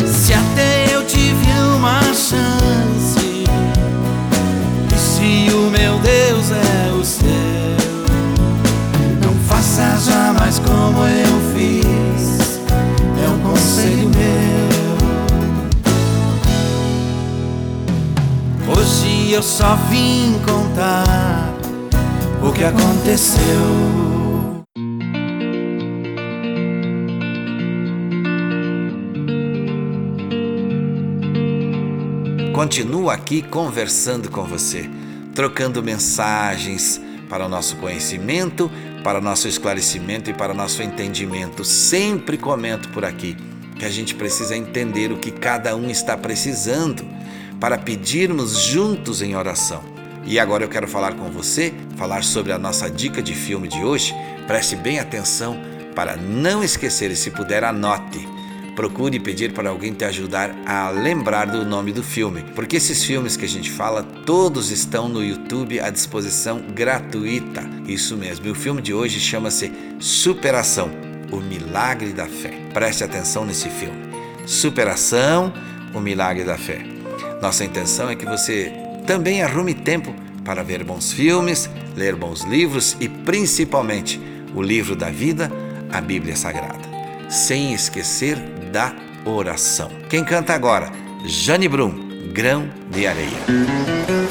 Se 0.06 0.34
até 0.34 0.94
eu 0.94 1.06
tive 1.06 1.50
uma 1.74 2.02
chance, 2.12 3.44
e 4.92 4.98
se 4.98 5.54
o 5.54 5.70
meu 5.70 5.98
Deus 6.00 6.50
é 6.50 6.92
o 6.92 7.02
seu, 7.02 7.26
não 9.22 9.34
faça 9.48 9.96
jamais 9.98 10.58
como 10.58 11.02
eu 11.06 11.54
fiz, 11.54 12.60
é 13.24 13.28
um 13.28 13.38
conselho 13.40 14.10
meu. 14.10 14.35
Eu 19.36 19.42
só 19.42 19.76
vim 19.90 20.32
contar 20.46 21.54
o 22.42 22.50
que 22.50 22.64
aconteceu. 22.64 23.44
Continuo 32.54 33.10
aqui 33.10 33.42
conversando 33.42 34.30
com 34.30 34.42
você, 34.44 34.88
trocando 35.34 35.82
mensagens 35.82 36.98
para 37.28 37.44
o 37.44 37.48
nosso 37.48 37.76
conhecimento, 37.76 38.70
para 39.04 39.18
o 39.18 39.22
nosso 39.22 39.46
esclarecimento 39.46 40.30
e 40.30 40.32
para 40.32 40.52
o 40.52 40.56
nosso 40.56 40.82
entendimento. 40.82 41.62
Sempre 41.62 42.38
comento 42.38 42.88
por 42.88 43.04
aqui 43.04 43.36
que 43.78 43.84
a 43.84 43.90
gente 43.90 44.14
precisa 44.14 44.56
entender 44.56 45.12
o 45.12 45.18
que 45.18 45.30
cada 45.30 45.76
um 45.76 45.90
está 45.90 46.16
precisando 46.16 47.15
para 47.60 47.78
pedirmos 47.78 48.58
juntos 48.58 49.22
em 49.22 49.36
oração. 49.36 49.82
E 50.24 50.40
agora 50.40 50.64
eu 50.64 50.68
quero 50.68 50.88
falar 50.88 51.14
com 51.14 51.30
você, 51.30 51.72
falar 51.96 52.24
sobre 52.24 52.52
a 52.52 52.58
nossa 52.58 52.90
dica 52.90 53.22
de 53.22 53.34
filme 53.34 53.68
de 53.68 53.84
hoje. 53.84 54.14
Preste 54.46 54.74
bem 54.74 54.98
atenção 54.98 55.56
para 55.94 56.16
não 56.16 56.64
esquecer 56.64 57.10
e 57.10 57.16
se 57.16 57.30
puder 57.30 57.62
anote. 57.62 58.28
Procure 58.74 59.18
pedir 59.18 59.54
para 59.54 59.70
alguém 59.70 59.94
te 59.94 60.04
ajudar 60.04 60.54
a 60.66 60.90
lembrar 60.90 61.46
do 61.46 61.64
nome 61.64 61.92
do 61.92 62.02
filme, 62.02 62.44
porque 62.54 62.76
esses 62.76 63.02
filmes 63.02 63.34
que 63.34 63.46
a 63.46 63.48
gente 63.48 63.70
fala, 63.70 64.02
todos 64.02 64.70
estão 64.70 65.08
no 65.08 65.24
YouTube 65.24 65.80
à 65.80 65.88
disposição 65.88 66.60
gratuita. 66.74 67.62
Isso 67.86 68.16
mesmo. 68.18 68.46
E 68.46 68.50
o 68.50 68.54
filme 68.54 68.82
de 68.82 68.92
hoje 68.92 69.18
chama-se 69.18 69.72
Superação, 69.98 70.90
o 71.32 71.36
milagre 71.36 72.12
da 72.12 72.26
fé. 72.26 72.52
Preste 72.74 73.02
atenção 73.02 73.46
nesse 73.46 73.70
filme. 73.70 74.10
Superação, 74.44 75.54
o 75.94 76.00
milagre 76.00 76.44
da 76.44 76.58
fé. 76.58 76.95
Nossa 77.40 77.64
intenção 77.64 78.08
é 78.10 78.16
que 78.16 78.24
você 78.24 78.72
também 79.06 79.42
arrume 79.42 79.74
tempo 79.74 80.14
para 80.44 80.62
ver 80.62 80.84
bons 80.84 81.12
filmes, 81.12 81.68
ler 81.96 82.14
bons 82.14 82.42
livros 82.42 82.96
e 83.00 83.08
principalmente 83.08 84.20
o 84.54 84.62
livro 84.62 84.94
da 84.96 85.10
vida, 85.10 85.50
a 85.92 86.00
Bíblia 86.00 86.36
Sagrada. 86.36 86.86
Sem 87.28 87.74
esquecer 87.74 88.36
da 88.72 88.94
oração. 89.24 89.90
Quem 90.08 90.24
canta 90.24 90.54
agora? 90.54 90.90
Jane 91.24 91.68
Brum, 91.68 91.92
Grão 92.32 92.68
de 92.90 93.06
Areia. 93.06 94.25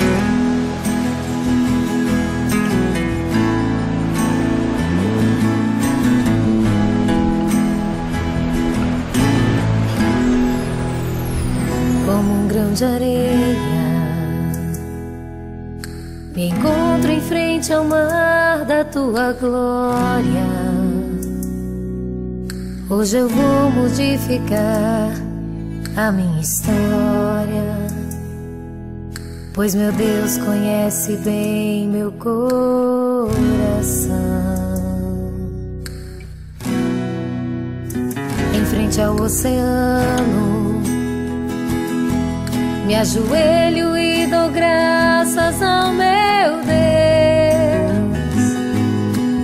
De 12.75 12.83
areia. 12.83 13.55
Me 16.35 16.49
encontro 16.49 17.09
em 17.09 17.21
frente 17.21 17.71
ao 17.71 17.85
mar 17.85 18.65
da 18.65 18.83
tua 18.83 19.31
glória. 19.31 20.45
Hoje 22.89 23.17
eu 23.17 23.29
vou 23.29 23.71
modificar 23.71 25.09
a 25.95 26.11
minha 26.11 26.41
história. 26.41 27.87
Pois 29.53 29.73
meu 29.73 29.93
Deus 29.93 30.37
conhece 30.39 31.15
bem 31.23 31.87
meu 31.87 32.11
coração. 32.11 32.35
Em 38.53 38.65
frente 38.65 38.99
ao 38.99 39.15
oceano, 39.15 40.54
me 42.85 42.95
ajoelho 42.95 43.97
e 43.97 44.27
dou 44.27 44.49
graças 44.49 45.61
ao 45.61 45.91
meu 45.91 46.61
Deus. 46.63 46.75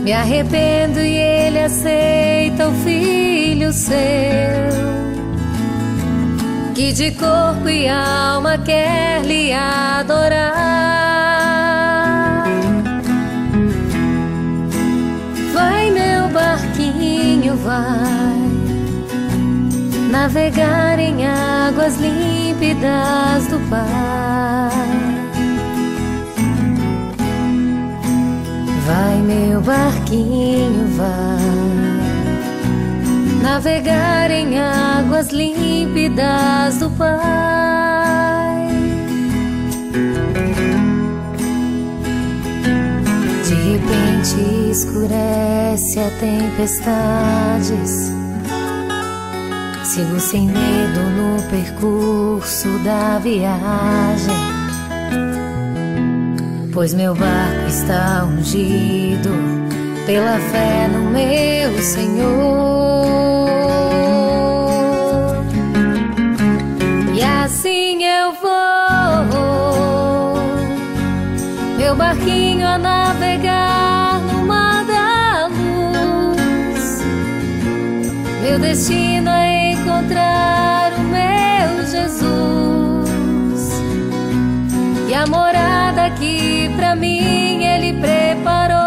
Me 0.04 0.14
arrependo 0.14 1.00
e 1.00 1.18
Ele 1.18 1.60
aceita 1.60 2.70
o 2.70 2.74
filho 2.84 3.72
seu 3.74 4.92
que 6.82 6.92
de 6.94 7.12
corpo 7.12 7.70
e 7.70 7.88
alma 7.88 8.58
quer 8.58 9.22
lhe 9.24 9.54
adorar. 9.54 10.11
Navegar 20.22 21.00
em 21.00 21.26
águas 21.26 21.98
límpidas 21.98 23.48
do 23.48 23.60
Pai. 23.72 24.70
Vai, 28.86 29.18
meu 29.22 29.60
barquinho, 29.62 30.86
vai 30.96 31.42
navegar 33.42 34.30
em 34.30 34.60
águas 34.60 35.30
límpidas 35.30 36.78
do 36.78 36.92
Pai. 36.92 38.68
De 43.44 43.56
repente 43.56 44.70
escurece 44.70 46.00
a 46.00 46.12
tempestades. 46.20 48.11
Sigo 49.94 50.22
sem 50.22 50.48
medo 50.48 51.02
no 51.18 51.50
percurso 51.50 52.70
da 52.80 53.20
viagem. 53.20 54.34
Pois 56.72 56.94
meu 56.94 57.14
barco 57.14 57.68
está 57.68 58.24
ungido 58.24 59.32
pela 60.06 60.40
fé 60.40 60.88
no 60.88 61.12
meu 61.12 61.78
Senhor. 61.82 63.31
Morada 86.02 86.10
que 86.16 86.70
pra 86.76 86.96
mim 86.96 87.64
ele 87.64 87.94
preparou. 87.94 88.78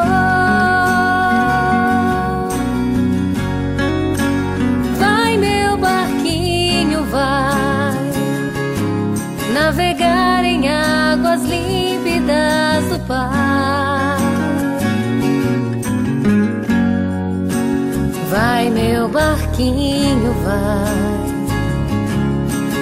Vai, 4.98 5.36
meu 5.36 5.76
barquinho, 5.76 7.04
vai 7.04 7.94
navegar 9.52 10.44
em 10.44 10.68
águas 10.68 11.42
límpidas 11.44 12.84
Pai. 13.06 14.18
Vai, 18.30 18.70
meu 18.70 19.08
barquinho, 19.08 20.32
vai 20.42 21.34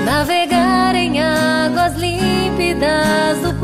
navegar 0.04 0.94
em 0.94 1.20
águas 1.20 1.94
límpidas 1.96 3.38
do 3.42 3.54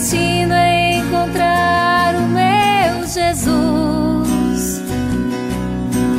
destino 0.00 0.54
é 0.54 0.94
encontrar 0.94 2.14
o 2.14 2.22
meu 2.22 3.06
Jesus 3.06 4.82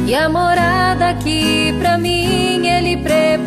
e 0.05 0.13
a 0.13 0.29
morada 0.29 1.15
que 1.15 1.73
pra 1.79 1.97
mim 1.97 2.67
ele 2.67 2.97
preparou. 2.97 3.40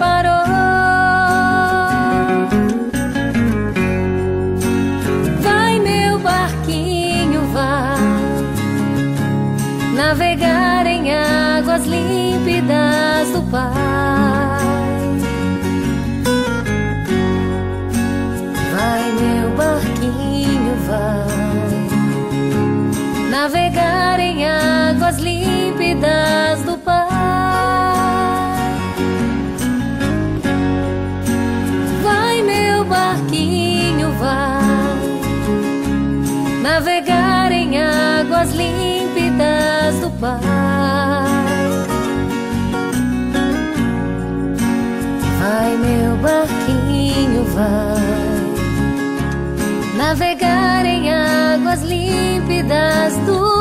Águas 51.74 51.82
límpidas 51.82 53.16
do 53.26 53.53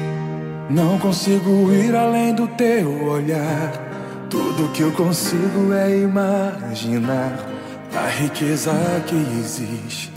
Não 0.71 0.97
consigo 0.97 1.71
ir 1.71 1.95
além 1.95 2.33
do 2.33 2.47
teu 2.47 3.03
olhar. 3.03 4.27
Tudo 4.27 4.71
que 4.71 4.81
eu 4.81 4.91
consigo 4.91 5.71
é 5.71 5.99
imaginar 5.99 7.47
a 7.95 8.07
riqueza 8.09 8.71
que 9.05 9.15
existe 9.39 10.16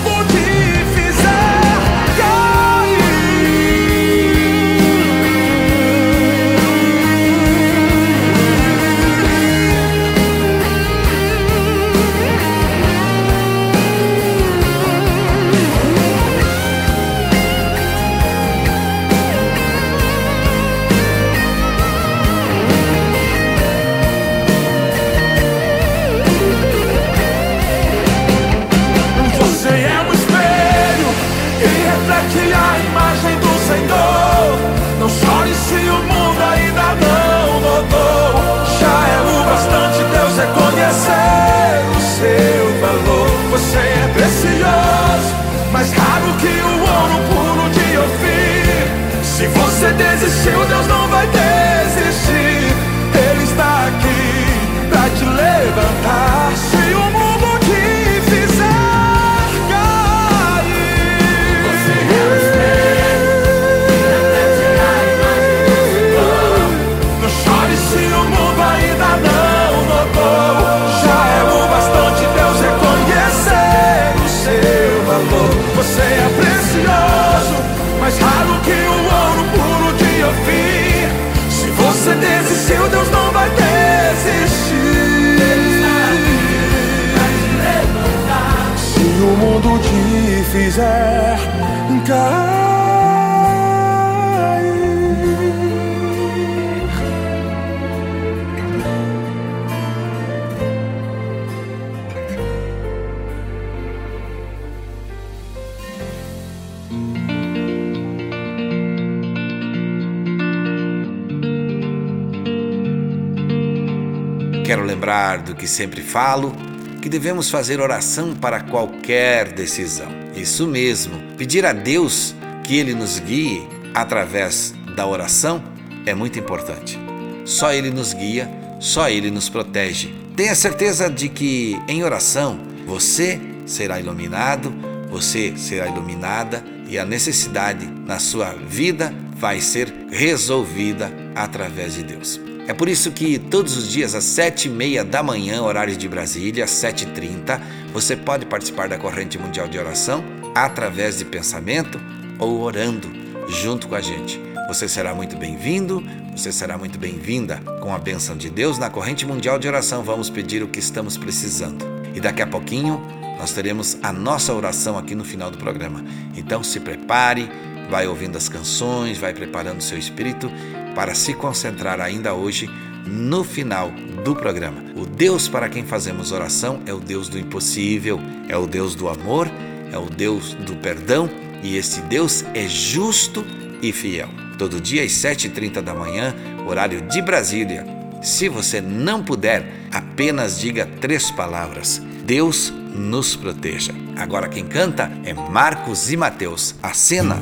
que 115.61 115.67
sempre 115.67 116.01
falo, 116.01 116.55
que 117.03 117.07
devemos 117.07 117.51
fazer 117.51 117.79
oração 117.79 118.33
para 118.33 118.61
qualquer 118.61 119.53
decisão. 119.53 120.07
Isso 120.35 120.65
mesmo, 120.65 121.21
pedir 121.37 121.67
a 121.67 121.71
Deus 121.71 122.33
que 122.63 122.77
Ele 122.77 122.95
nos 122.95 123.19
guie 123.19 123.61
através 123.93 124.73
da 124.95 125.05
oração 125.05 125.63
é 126.03 126.15
muito 126.15 126.39
importante. 126.39 126.99
Só 127.45 127.71
Ele 127.71 127.91
nos 127.91 128.11
guia, 128.11 128.49
só 128.79 129.07
Ele 129.07 129.29
nos 129.29 129.49
protege. 129.49 130.11
Tenha 130.35 130.55
certeza 130.55 131.07
de 131.11 131.29
que 131.29 131.79
em 131.87 132.03
oração 132.03 132.59
você 132.87 133.39
será 133.67 133.99
iluminado, 133.99 134.73
você 135.11 135.53
será 135.55 135.87
iluminada 135.87 136.65
e 136.87 136.97
a 136.97 137.05
necessidade 137.05 137.85
na 138.07 138.17
sua 138.17 138.49
vida 138.49 139.13
vai 139.35 139.61
ser 139.61 139.93
resolvida 140.09 141.13
através 141.35 141.93
de 141.93 142.01
Deus. 142.01 142.50
É 142.67 142.73
por 142.73 142.87
isso 142.87 143.11
que 143.11 143.39
todos 143.39 143.75
os 143.75 143.89
dias 143.89 144.13
às 144.13 144.23
sete 144.23 144.67
e 144.67 144.71
meia 144.71 145.03
da 145.03 145.23
manhã, 145.23 145.61
horário 145.61 145.95
de 145.95 146.07
Brasília, 146.07 146.63
às 146.63 146.69
sete 146.69 147.03
e 147.03 147.07
trinta, 147.07 147.61
você 147.91 148.15
pode 148.15 148.45
participar 148.45 148.87
da 148.87 148.97
corrente 148.97 149.37
mundial 149.37 149.67
de 149.67 149.77
oração 149.77 150.23
através 150.53 151.17
de 151.17 151.25
pensamento 151.25 151.99
ou 152.39 152.61
orando 152.61 153.11
junto 153.47 153.87
com 153.87 153.95
a 153.95 154.01
gente. 154.01 154.39
Você 154.67 154.87
será 154.87 155.13
muito 155.13 155.35
bem-vindo, 155.35 156.03
você 156.35 156.51
será 156.51 156.77
muito 156.77 156.97
bem-vinda. 156.97 157.57
Com 157.81 157.93
a 157.93 157.97
bênção 157.97 158.37
de 158.37 158.49
Deus, 158.49 158.77
na 158.77 158.89
corrente 158.89 159.25
mundial 159.25 159.57
de 159.59 159.67
oração, 159.67 160.03
vamos 160.03 160.29
pedir 160.29 160.63
o 160.63 160.67
que 160.67 160.79
estamos 160.79 161.17
precisando. 161.17 161.83
E 162.13 162.21
daqui 162.21 162.41
a 162.41 162.47
pouquinho, 162.47 163.01
nós 163.39 163.51
teremos 163.51 163.97
a 164.03 164.13
nossa 164.13 164.53
oração 164.53 164.97
aqui 164.97 165.15
no 165.15 165.25
final 165.25 165.49
do 165.49 165.57
programa. 165.57 166.05
Então 166.37 166.63
se 166.63 166.79
prepare, 166.79 167.49
vai 167.89 168.07
ouvindo 168.07 168.37
as 168.37 168.47
canções, 168.47 169.17
vai 169.17 169.33
preparando 169.33 169.81
seu 169.81 169.97
espírito 169.97 170.49
para 170.95 171.13
se 171.13 171.33
concentrar 171.33 171.99
ainda 171.99 172.33
hoje 172.33 172.69
no 173.05 173.43
final 173.43 173.91
do 174.23 174.35
programa. 174.35 174.83
O 174.95 175.05
Deus 175.05 175.47
para 175.47 175.69
quem 175.69 175.83
fazemos 175.83 176.31
oração 176.31 176.81
é 176.85 176.93
o 176.93 176.99
Deus 176.99 177.27
do 177.27 177.39
impossível, 177.39 178.19
é 178.47 178.55
o 178.55 178.67
Deus 178.67 178.95
do 178.95 179.09
amor, 179.09 179.49
é 179.91 179.97
o 179.97 180.05
Deus 180.05 180.53
do 180.53 180.75
perdão 180.75 181.29
e 181.63 181.77
esse 181.77 182.01
Deus 182.01 182.43
é 182.53 182.67
justo 182.67 183.45
e 183.81 183.91
fiel. 183.91 184.29
Todo 184.57 184.79
dia 184.79 185.03
às 185.03 185.11
7h30 185.11 185.81
da 185.81 185.93
manhã, 185.93 186.35
horário 186.67 187.01
de 187.01 187.21
Brasília. 187.21 187.85
Se 188.21 188.47
você 188.47 188.79
não 188.79 189.23
puder, 189.23 189.65
apenas 189.91 190.59
diga 190.59 190.85
três 190.99 191.31
palavras: 191.31 191.99
Deus 192.23 192.71
nos 192.93 193.35
proteja. 193.35 193.93
Agora 194.15 194.47
quem 194.47 194.65
canta 194.65 195.11
é 195.23 195.33
Marcos 195.33 196.11
e 196.11 196.17
Mateus. 196.17 196.75
A 196.83 196.93
cena. 196.93 197.41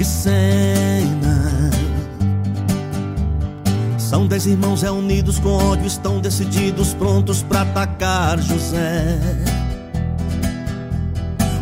Que 0.00 0.04
cena! 0.06 1.70
São 3.98 4.26
dez 4.26 4.46
irmãos 4.46 4.80
reunidos 4.80 5.38
com 5.38 5.50
ódio, 5.50 5.86
estão 5.86 6.22
decididos, 6.22 6.94
prontos 6.94 7.42
para 7.42 7.60
atacar 7.60 8.40
José. 8.40 9.18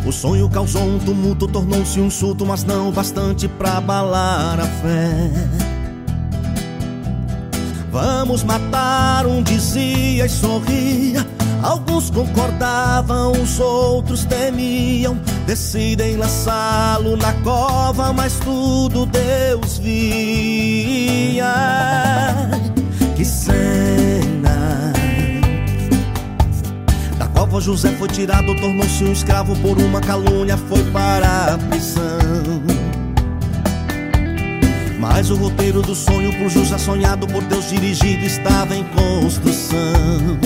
O 0.05 0.11
sonho 0.13 0.49
causou 0.49 0.83
um 0.83 0.99
tumulto, 0.99 1.49
tornou-se 1.49 1.99
um 1.99 2.09
surto, 2.09 2.45
mas 2.45 2.63
não 2.63 2.93
bastante 2.93 3.45
para 3.45 3.79
abalar 3.79 4.57
a 4.57 4.67
fé. 4.67 5.31
Vamos 7.91 8.45
matar, 8.45 9.25
um 9.25 9.43
dizia 9.43 10.25
e 10.25 10.29
sorria. 10.29 11.38
Alguns 11.61 12.09
concordavam, 12.09 13.31
os 13.33 13.59
outros 13.59 14.23
temiam. 14.25 15.19
Decidem 15.45 16.15
lançá-lo 16.15 17.17
na 17.17 17.33
cova, 17.43 18.13
mas 18.13 18.39
tudo 18.39 19.05
Deus 19.05 19.77
via. 19.77 21.53
Que 23.15 23.25
cena! 23.25 24.93
Da 27.17 27.27
cova 27.27 27.59
José 27.59 27.91
foi 27.97 28.07
tirado, 28.07 28.55
tornou-se 28.55 29.03
um 29.03 29.11
escravo 29.11 29.55
por 29.57 29.77
uma 29.77 29.99
calúnia, 29.99 30.55
foi 30.55 30.83
para 30.91 31.55
a 31.55 31.57
prisão. 31.57 32.63
Mas 34.97 35.29
o 35.29 35.35
roteiro 35.35 35.81
do 35.81 35.95
sonho 35.95 36.31
por 36.37 36.49
José 36.49 36.77
sonhado 36.77 37.27
por 37.27 37.43
Deus 37.43 37.69
dirigido 37.69 38.25
estava 38.25 38.75
em 38.75 38.83
construção. 38.85 40.39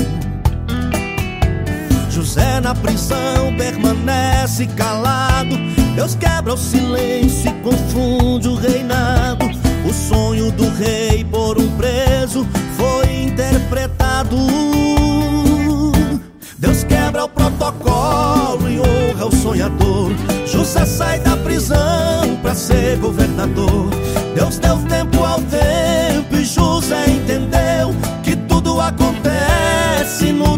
José 2.14 2.62
na 2.62 2.76
prisão 2.76 3.56
permanece 3.58 4.68
calado. 4.68 5.58
Deus 5.96 6.14
quebra 6.14 6.54
o 6.54 6.58
silêncio 6.58 7.50
e 7.50 7.54
confunde 7.64 8.48
o 8.48 8.54
reinado. 8.54 9.44
O 9.84 9.92
sonho 9.92 10.52
do 10.52 10.70
rei 10.70 11.24
por 11.26 11.58
um 11.58 11.76
preso 11.76 12.48
foi 12.78 13.24
interpretado. 13.24 14.38
Deus 16.60 16.84
quebra 16.84 17.26
o 17.26 17.30
protocolo 17.30 18.70
e 18.70 18.80
honra 18.80 19.26
o 19.26 19.36
sonhador. 19.36 20.12
José 20.46 20.86
sai 20.86 21.20
da 21.20 21.36
prisão 21.38 22.38
para 22.44 22.54
ser 22.54 22.98
governador. 22.98 23.90
Deus 24.36 24.60
deu 24.60 24.78
tempo 24.84 25.24
ao 25.24 25.42
tempo 25.42 26.36
e 26.36 26.46
José 26.46 27.10
entendeu 27.10 27.96
que 28.24 28.36
tudo 28.36 28.80
acontece 28.80 30.32
no 30.32 30.53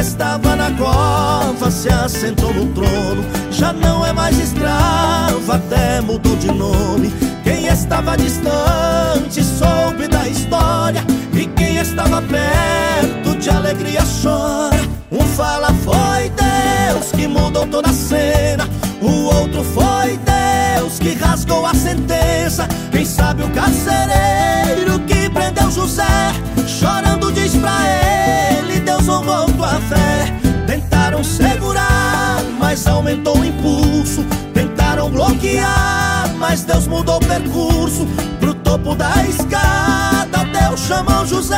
estava 0.00 0.56
na 0.56 0.70
cova 0.72 1.70
se 1.70 1.88
assentou 1.88 2.52
no 2.54 2.66
trono. 2.72 3.22
Já 3.50 3.72
não 3.72 4.04
é 4.04 4.12
mais 4.12 4.38
escravo, 4.38 5.52
até 5.52 6.00
mudou 6.00 6.34
de 6.36 6.48
nome. 6.48 7.12
Quem 7.44 7.66
estava 7.66 8.16
distante 8.16 9.44
soube 9.44 10.08
da 10.08 10.26
história. 10.26 11.04
E 11.34 11.46
quem 11.46 11.76
estava 11.76 12.22
perto 12.22 13.36
de 13.38 13.50
alegria 13.50 14.00
chora. 14.22 14.80
Um 15.12 15.20
fala 15.20 15.72
foi 15.84 16.30
Deus 16.30 17.12
que 17.12 17.26
mudou 17.26 17.66
toda 17.66 17.90
a 17.90 17.92
cena. 17.92 18.68
O 19.02 19.24
outro 19.34 19.62
foi 19.62 20.18
Deus 20.18 20.98
que 20.98 21.12
rasgou 21.14 21.66
a 21.66 21.74
sentença. 21.74 22.66
Quem 22.90 23.04
sabe 23.04 23.42
o 23.42 23.50
carcereiro 23.50 24.98
que 25.00 25.28
prendeu 25.28 25.70
José, 25.70 26.32
chorando 26.66 27.32
diz 27.32 27.54
pra 27.56 27.78
ele: 27.86 28.79
Honrou 29.10 29.46
tua 29.52 29.80
fé. 29.88 30.32
Tentaram 30.66 31.24
segurar, 31.24 32.42
mas 32.58 32.86
aumentou 32.86 33.38
o 33.38 33.44
impulso. 33.44 34.24
Tentaram 34.54 35.10
bloquear, 35.10 36.30
mas 36.38 36.62
Deus 36.62 36.86
mudou 36.86 37.16
o 37.16 37.26
percurso. 37.26 38.06
Pro 38.38 38.54
topo 38.54 38.94
da 38.94 39.12
escada, 39.24 40.44
Deus 40.52 40.80
chamou 40.80 41.26
José. 41.26 41.56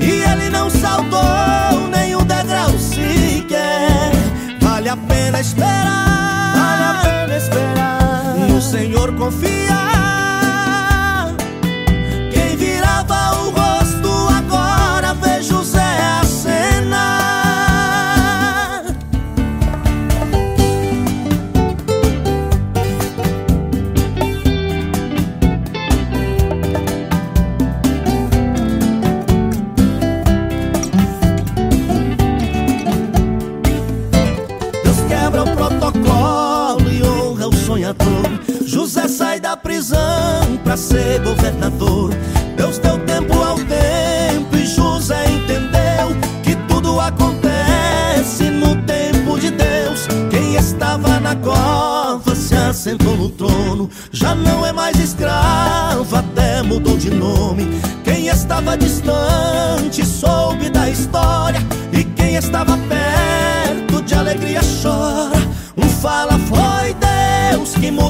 E 0.00 0.22
ele 0.22 0.50
não 0.50 0.68
saltou 0.68 1.88
nenhum 1.90 2.24
degrau 2.24 2.70
sequer. 2.78 4.10
Vale 4.60 4.88
a 4.88 4.96
pena 4.96 5.40
esperar. 5.40 6.54
Vale 6.56 6.84
a 6.84 7.00
pena 7.04 7.36
esperar. 7.36 8.34
No 8.48 8.60
Senhor 8.60 9.14
confiar. 9.14 10.01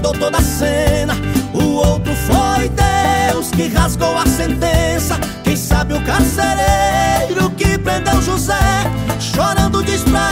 Mudou 0.02 0.12
toda 0.18 0.38
a 0.38 0.42
cena. 0.42 1.14
O 1.54 1.76
outro 1.76 2.12
foi 2.14 2.68
Deus 2.70 3.50
que 3.52 3.68
rasgou 3.68 4.18
a 4.18 4.26
sentença. 4.26 5.16
Quem 5.44 5.56
sabe 5.56 5.94
o 5.94 6.02
carcereiro 6.02 7.48
que 7.56 7.78
prendeu 7.78 8.20
José, 8.20 8.58
chorando 9.20 9.82
diz 9.84 10.02
pra 10.02 10.28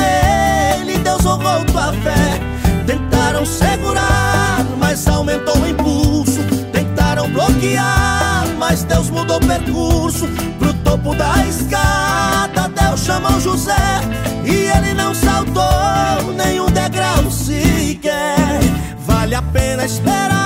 ele: 0.82 0.98
Deus 0.98 1.24
honrou 1.24 1.64
tua 1.66 1.92
fé. 1.92 2.40
Tentaram 2.84 3.46
segurar, 3.46 4.66
mas 4.78 5.06
aumentou 5.06 5.56
o 5.56 5.68
impulso. 5.68 6.42
Tentaram 6.72 7.30
bloquear, 7.30 8.46
mas 8.58 8.82
Deus 8.82 9.08
mudou 9.08 9.36
o 9.36 9.46
percurso. 9.46 10.26
Pro 10.58 10.74
topo 10.74 11.14
da 11.14 11.46
escada, 11.46 12.68
Deus 12.68 13.04
chamou 13.04 13.40
José. 13.40 14.00
E 14.44 14.68
ele 14.76 14.94
não 14.94 15.14
saltou 15.14 16.32
nenhum 16.36 16.69
Vale 19.80 20.34
a 20.34 20.39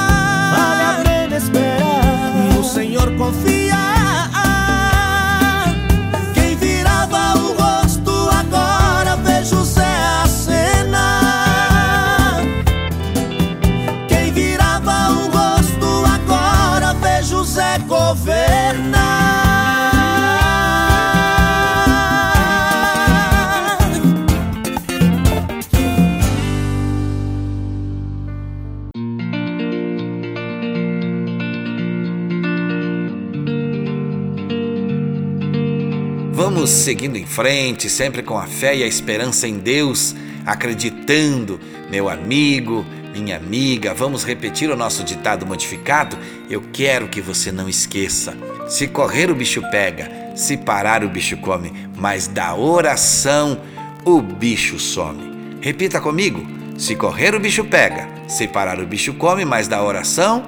Vamos 36.65 36.83
seguindo 36.83 37.19
em 37.19 37.27
frente, 37.27 37.91
sempre 37.91 38.23
com 38.23 38.39
a 38.39 38.47
fé 38.47 38.75
e 38.75 38.83
a 38.83 38.87
esperança 38.87 39.47
em 39.47 39.59
Deus, 39.59 40.17
acreditando, 40.47 41.61
meu 41.91 42.09
amigo, 42.09 42.87
minha 43.13 43.37
amiga. 43.37 43.93
Vamos 43.93 44.25
repetir 44.25 44.71
o 44.71 44.77
nosso 44.77 45.05
ditado 45.05 45.45
modificado? 45.45 46.17
Eu 46.49 46.63
quero 46.73 47.07
que 47.07 47.21
você 47.21 47.53
não 47.53 47.69
esqueça. 47.69 48.35
Se 48.67 48.89
correr, 48.89 49.31
o 49.31 49.35
bicho 49.35 49.61
pega, 49.71 50.11
se 50.35 50.57
parar, 50.57 51.05
o 51.05 51.09
bicho 51.11 51.37
come, 51.37 51.71
mas 51.99 52.29
da 52.29 52.55
oração 52.55 53.61
o 54.03 54.23
bicho 54.23 54.79
some. 54.79 55.59
Repita 55.61 56.01
comigo: 56.01 56.47
se 56.79 56.97
correr, 56.97 57.35
o 57.35 57.41
bicho 57.41 57.63
pega, 57.65 58.09
se 58.27 58.49
parar, 58.49 58.81
o 58.81 58.87
bicho 58.87 59.13
come, 59.13 59.45
mas 59.45 59.69
da 59.69 59.83
oração, 59.85 60.47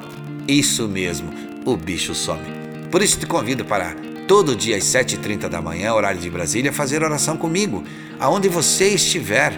isso 0.48 0.88
mesmo, 0.88 1.28
o 1.66 1.76
bicho 1.76 2.14
some. 2.14 2.46
Por 2.90 3.02
isso 3.02 3.18
te 3.18 3.26
convido 3.26 3.66
para 3.66 3.94
todo 4.26 4.56
dia 4.56 4.76
às 4.76 4.84
7h30 4.84 5.48
da 5.48 5.62
manhã, 5.62 5.92
horário 5.92 6.20
de 6.20 6.30
Brasília, 6.30 6.72
fazer 6.72 7.02
oração 7.02 7.36
comigo, 7.36 7.84
aonde 8.18 8.48
você 8.48 8.88
estiver. 8.88 9.52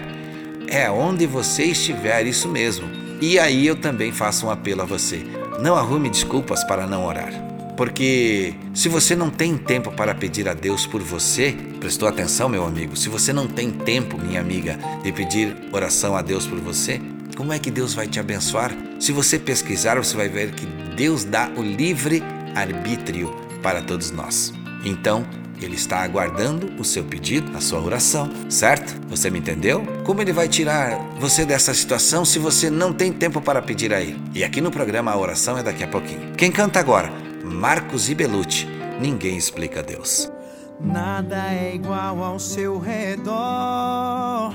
É 0.67 0.89
onde 0.89 1.25
você 1.25 1.63
estiver, 1.63 2.27
isso 2.27 2.47
mesmo. 2.47 2.87
E 3.19 3.39
aí 3.39 3.65
eu 3.65 3.75
também 3.75 4.11
faço 4.11 4.45
um 4.45 4.51
apelo 4.51 4.83
a 4.83 4.85
você. 4.85 5.25
Não 5.59 5.75
arrume 5.75 6.09
desculpas 6.09 6.63
para 6.63 6.85
não 6.85 7.05
orar. 7.05 7.33
Porque 7.75 8.53
se 8.73 8.87
você 8.87 9.15
não 9.15 9.29
tem 9.29 9.57
tempo 9.57 9.91
para 9.91 10.13
pedir 10.13 10.47
a 10.47 10.53
Deus 10.53 10.85
por 10.85 11.01
você, 11.01 11.55
prestou 11.79 12.07
atenção, 12.07 12.49
meu 12.49 12.65
amigo? 12.65 12.95
Se 12.95 13.09
você 13.09 13.33
não 13.33 13.47
tem 13.47 13.71
tempo, 13.71 14.17
minha 14.17 14.41
amiga, 14.41 14.77
de 15.01 15.11
pedir 15.11 15.55
oração 15.71 16.15
a 16.15 16.21
Deus 16.21 16.45
por 16.45 16.59
você, 16.59 17.01
como 17.35 17.53
é 17.53 17.57
que 17.57 17.71
Deus 17.71 17.93
vai 17.93 18.05
te 18.05 18.19
abençoar? 18.19 18.75
Se 18.99 19.13
você 19.13 19.39
pesquisar, 19.39 19.95
você 19.95 20.15
vai 20.15 20.27
ver 20.27 20.51
que 20.51 20.65
Deus 20.95 21.23
dá 21.23 21.49
o 21.55 21.61
livre 21.61 22.21
arbítrio 22.53 23.33
para 23.63 23.81
todos 23.81 24.11
nós. 24.11 24.58
Então, 24.83 25.25
ele 25.61 25.75
está 25.75 25.99
aguardando 26.03 26.71
o 26.79 26.85
seu 26.85 27.03
pedido, 27.03 27.55
a 27.55 27.61
sua 27.61 27.81
oração, 27.81 28.29
certo? 28.49 28.95
Você 29.09 29.29
me 29.29 29.39
entendeu? 29.39 29.83
Como 30.05 30.21
ele 30.21 30.31
vai 30.31 30.47
tirar 30.47 30.97
você 31.19 31.45
dessa 31.45 31.73
situação 31.73 32.23
se 32.23 32.39
você 32.39 32.69
não 32.69 32.93
tem 32.93 33.11
tempo 33.11 33.41
para 33.41 33.61
pedir 33.61 33.93
a 33.93 34.01
ele? 34.01 34.21
E 34.33 34.43
aqui 34.43 34.61
no 34.61 34.71
programa 34.71 35.11
a 35.11 35.17
oração 35.17 35.57
é 35.57 35.63
daqui 35.63 35.83
a 35.83 35.87
pouquinho. 35.87 36.33
Quem 36.37 36.51
canta 36.51 36.79
agora? 36.79 37.11
Marcos 37.43 38.09
Ibelucci. 38.09 38.67
Ninguém 39.01 39.37
explica 39.37 39.83
Deus. 39.83 40.31
Nada 40.79 41.53
é 41.53 41.75
igual 41.75 42.23
ao 42.23 42.39
seu 42.39 42.79
redor. 42.79 44.53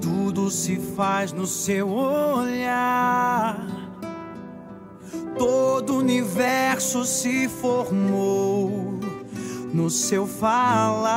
Tudo 0.00 0.50
se 0.50 0.76
faz 0.96 1.32
no 1.32 1.46
seu 1.46 1.90
olhar. 1.90 3.83
Todo 5.38 5.94
o 5.94 5.98
universo 5.98 7.04
se 7.04 7.48
formou 7.48 8.98
no 9.72 9.88
seu 9.90 10.26
falar. 10.26 11.14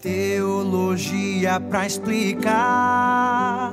Teologia 0.00 1.58
pra 1.60 1.86
explicar, 1.86 3.72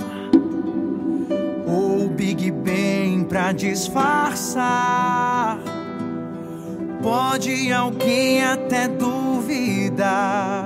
ou 1.68 2.07
Big 2.09 2.51
Bang 2.51 3.26
pra 3.26 3.51
disfarçar. 3.51 5.59
Pode 7.01 7.72
alguém 7.72 8.43
até 8.43 8.88
duvidar. 8.88 10.66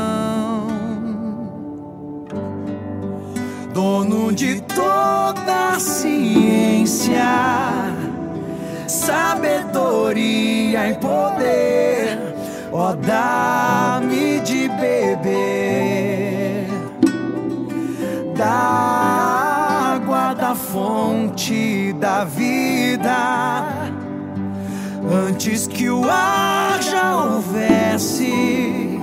Dono 3.73 4.33
de 4.33 4.61
toda 4.61 5.79
ciência, 5.79 7.23
sabedoria 8.85 10.89
e 10.89 10.95
poder, 10.95 12.19
ó, 12.71 12.93
dá-me 12.93 14.41
de 14.41 14.67
beber 14.67 16.67
da 18.35 19.95
água 19.95 20.33
da 20.33 20.53
fonte 20.53 21.93
da 21.93 22.25
vida. 22.25 23.71
Antes 25.29 25.67
que 25.67 25.89
o 25.89 26.03
ar 26.09 26.81
já 26.83 27.15
houvesse, 27.15 28.99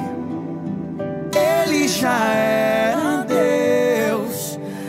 ele 1.35 1.89
já 1.89 2.35
era 2.35 3.08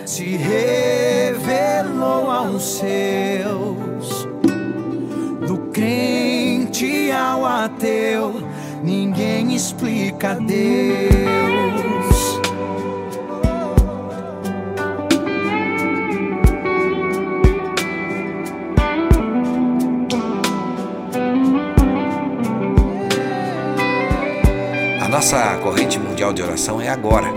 se 0.09 0.35
revelou 0.35 2.31
aos 2.31 2.79
seus. 2.79 4.27
Do 5.47 5.69
crente 5.71 7.11
ao 7.11 7.45
ateu, 7.45 8.41
ninguém 8.83 9.55
explica 9.55 10.33
Deus. 10.33 10.59
A 25.03 25.07
nossa 25.07 25.55
corrente 25.57 25.99
mundial 25.99 26.33
de 26.33 26.41
oração 26.41 26.81
é 26.81 26.89
agora. 26.89 27.27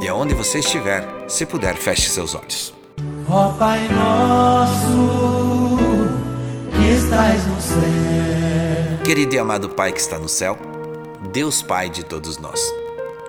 E 0.00 0.08
aonde 0.08 0.32
você 0.32 0.60
estiver, 0.60 1.19
se 1.30 1.46
puder, 1.46 1.76
feche 1.76 2.10
seus 2.10 2.34
olhos. 2.34 2.74
Ó 3.28 3.52
Pai 3.52 3.88
nosso, 3.88 5.68
que 6.72 6.90
estás 6.90 7.46
no 7.46 7.60
céu. 7.60 9.04
Querido 9.04 9.34
e 9.34 9.38
amado 9.38 9.70
Pai 9.70 9.92
que 9.92 10.00
está 10.00 10.18
no 10.18 10.28
céu, 10.28 10.58
Deus 11.32 11.62
Pai 11.62 11.88
de 11.88 12.04
todos 12.04 12.38
nós. 12.38 12.60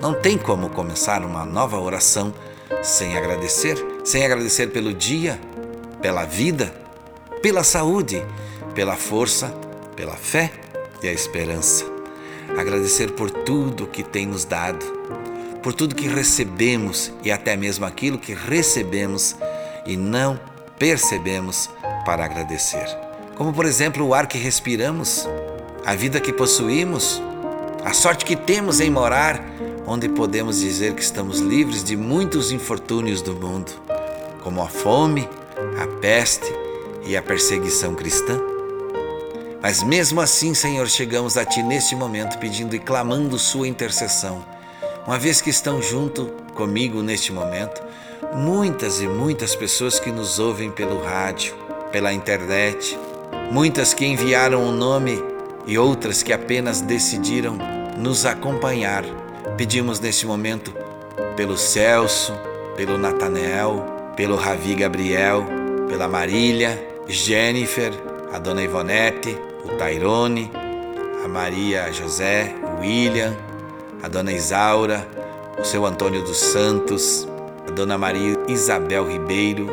Não 0.01 0.15
tem 0.15 0.35
como 0.35 0.69
começar 0.69 1.23
uma 1.23 1.45
nova 1.45 1.79
oração 1.79 2.33
sem 2.81 3.15
agradecer, 3.15 3.77
sem 4.03 4.25
agradecer 4.25 4.67
pelo 4.71 4.93
dia, 4.93 5.39
pela 6.01 6.25
vida, 6.25 6.73
pela 7.43 7.63
saúde, 7.63 8.25
pela 8.73 8.95
força, 8.95 9.53
pela 9.95 10.15
fé 10.15 10.51
e 11.03 11.07
a 11.07 11.13
esperança. 11.13 11.85
Agradecer 12.57 13.11
por 13.11 13.29
tudo 13.29 13.85
que 13.85 14.01
tem 14.01 14.25
nos 14.25 14.43
dado, 14.43 14.83
por 15.61 15.73
tudo 15.73 15.95
que 15.95 16.07
recebemos 16.07 17.11
e 17.23 17.31
até 17.31 17.55
mesmo 17.55 17.85
aquilo 17.85 18.17
que 18.17 18.33
recebemos 18.33 19.35
e 19.85 19.95
não 19.95 20.39
percebemos 20.79 21.69
para 22.05 22.25
agradecer. 22.25 22.85
Como, 23.35 23.53
por 23.53 23.65
exemplo, 23.65 24.05
o 24.05 24.13
ar 24.13 24.27
que 24.27 24.37
respiramos, 24.37 25.27
a 25.85 25.95
vida 25.95 26.19
que 26.19 26.33
possuímos, 26.33 27.21
a 27.83 27.93
sorte 27.93 28.25
que 28.25 28.35
temos 28.35 28.79
em 28.79 28.89
morar 28.89 29.43
onde 29.85 30.07
podemos 30.07 30.59
dizer 30.59 30.93
que 30.93 31.01
estamos 31.01 31.39
livres 31.39 31.83
de 31.83 31.97
muitos 31.97 32.51
infortúnios 32.51 33.21
do 33.21 33.33
mundo, 33.33 33.71
como 34.43 34.61
a 34.61 34.67
fome, 34.67 35.27
a 35.81 35.87
peste 35.99 36.51
e 37.05 37.17
a 37.17 37.21
perseguição 37.21 37.95
cristã. 37.95 38.39
Mas 39.61 39.83
mesmo 39.83 40.21
assim, 40.21 40.53
Senhor, 40.53 40.87
chegamos 40.87 41.37
a 41.37 41.45
Ti 41.45 41.61
neste 41.61 41.95
momento 41.95 42.39
pedindo 42.39 42.75
e 42.75 42.79
clamando 42.79 43.37
Sua 43.37 43.67
intercessão. 43.67 44.43
Uma 45.05 45.17
vez 45.17 45.41
que 45.41 45.49
estão 45.49 45.81
junto 45.81 46.27
comigo 46.53 47.01
neste 47.01 47.31
momento, 47.31 47.81
muitas 48.35 49.01
e 49.01 49.07
muitas 49.07 49.55
pessoas 49.55 49.99
que 49.99 50.11
nos 50.11 50.37
ouvem 50.37 50.69
pelo 50.69 51.03
rádio, 51.03 51.55
pela 51.91 52.13
internet, 52.13 52.97
muitas 53.51 53.95
que 53.95 54.05
enviaram 54.05 54.63
o 54.63 54.71
nome 54.71 55.21
e 55.65 55.75
outras 55.77 56.21
que 56.21 56.31
apenas 56.31 56.81
decidiram 56.81 57.57
nos 57.97 58.27
acompanhar. 58.27 59.03
Pedimos 59.57 59.99
neste 59.99 60.27
momento 60.27 60.71
pelo 61.35 61.57
Celso, 61.57 62.33
pelo 62.77 62.95
Natanael, 62.97 64.13
pelo 64.15 64.35
Ravi 64.35 64.75
Gabriel, 64.75 65.43
pela 65.89 66.07
Marília, 66.07 66.79
Jennifer, 67.07 67.91
a 68.31 68.37
Dona 68.37 68.63
Ivonete, 68.63 69.35
o 69.65 69.69
Tairone, 69.77 70.51
a 71.25 71.27
Maria 71.27 71.91
José, 71.91 72.55
o 72.63 72.81
William, 72.81 73.35
a 74.01 74.07
Dona 74.07 74.31
Isaura, 74.31 75.07
o 75.59 75.63
seu 75.63 75.85
Antônio 75.85 76.23
dos 76.23 76.37
Santos, 76.37 77.27
a 77.67 77.71
Dona 77.71 77.97
Maria 77.97 78.35
Isabel 78.47 79.07
Ribeiro, 79.07 79.67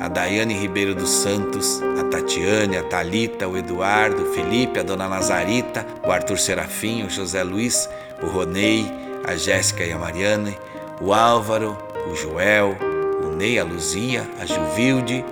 a 0.00 0.06
Daiane 0.06 0.54
Ribeiro 0.54 0.94
dos 0.94 1.10
Santos, 1.10 1.82
a 1.98 2.04
Tatiane, 2.04 2.76
a 2.76 2.84
Talita, 2.84 3.48
o 3.48 3.56
Eduardo, 3.56 4.22
o 4.22 4.32
Felipe, 4.32 4.78
a 4.78 4.82
Dona 4.82 5.08
Nazarita, 5.08 5.84
o 6.06 6.12
Arthur 6.12 6.38
Serafim, 6.38 7.04
o 7.04 7.10
José 7.10 7.42
Luiz, 7.42 7.88
o 8.22 8.26
Ronei, 8.26 8.86
a 9.26 9.34
Jéssica 9.34 9.84
e 9.84 9.92
a 9.92 9.98
Mariane, 9.98 10.56
o 11.00 11.12
Álvaro, 11.12 11.76
o 12.10 12.14
Joel, 12.14 12.76
o 13.24 13.36
Ney, 13.36 13.58
a 13.58 13.64
Luzia, 13.64 14.28
a 14.40 14.46
Juvilde, 14.46 15.24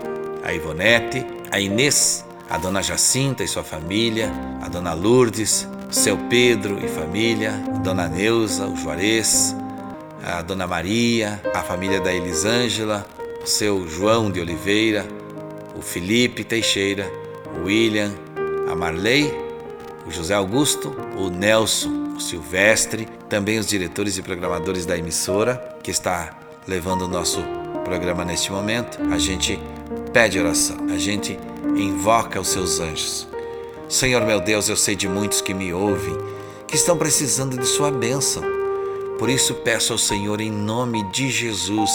a 0.43 0.53
Ivonete, 0.53 1.25
a 1.51 1.61
Inês, 1.61 2.25
a 2.51 2.59
Dona 2.59 2.83
Jacinta 2.83 3.45
e 3.45 3.49
sua 3.49 3.63
família, 3.63 4.33
a 4.63 4.69
Dona 4.69 4.93
Lourdes, 4.95 5.69
seu 5.91 6.17
Pedro 6.29 6.79
e 6.85 6.89
família, 6.89 7.53
Dona 7.83 8.09
Neuza, 8.09 8.67
o 8.67 8.77
Juarez, 8.77 9.55
a 10.23 10.43
Dona 10.43 10.67
Maria, 10.67 11.41
a 11.55 11.63
família 11.63 12.01
da 12.01 12.13
Elisângela, 12.13 13.07
o 13.43 13.47
seu 13.47 13.89
João 13.89 14.31
de 14.31 14.41
Oliveira, 14.41 15.07
o 15.77 15.83
Felipe 15.83 16.43
Teixeira, 16.43 17.11
o 17.57 17.67
William, 17.67 18.13
a 18.71 18.75
Marley, 18.75 19.33
o 20.07 20.11
José 20.11 20.35
Augusto, 20.35 20.95
o 21.17 21.29
Nelson, 21.29 22.15
o 22.17 22.21
Silvestre, 22.21 23.07
também 23.29 23.59
os 23.59 23.67
diretores 23.67 24.17
e 24.19 24.23
programadores 24.23 24.87
da 24.87 24.97
emissora 24.97 25.77
que 25.83 25.91
está 25.91 26.37
levando 26.67 27.03
o 27.03 27.09
nosso 27.09 27.43
programa 27.85 28.25
neste 28.25 28.51
momento. 28.51 28.99
A 29.13 29.19
gente 29.19 29.59
pede 30.13 30.39
oração, 30.39 30.77
a 30.93 30.99
gente 30.99 31.39
invoca 31.77 32.41
os 32.41 32.49
seus 32.49 32.81
anjos. 32.81 33.29
Senhor 33.89 34.27
meu 34.27 34.41
Deus, 34.41 34.69
eu 34.69 34.77
sei 34.77 34.97
de 34.97 35.09
muitos 35.09 35.41
que 35.41 35.55
me 35.55 35.73
ouvem, 35.73 36.17
que 36.67 36.75
estão 36.75 36.97
precisando 36.97 37.57
de 37.57 37.65
sua 37.65 37.89
bênção. 37.89 38.43
Por 39.17 39.31
isso 39.31 39.55
peço 39.55 39.93
ao 39.93 39.99
Senhor, 39.99 40.41
em 40.41 40.51
nome 40.51 41.09
de 41.13 41.31
Jesus, 41.31 41.91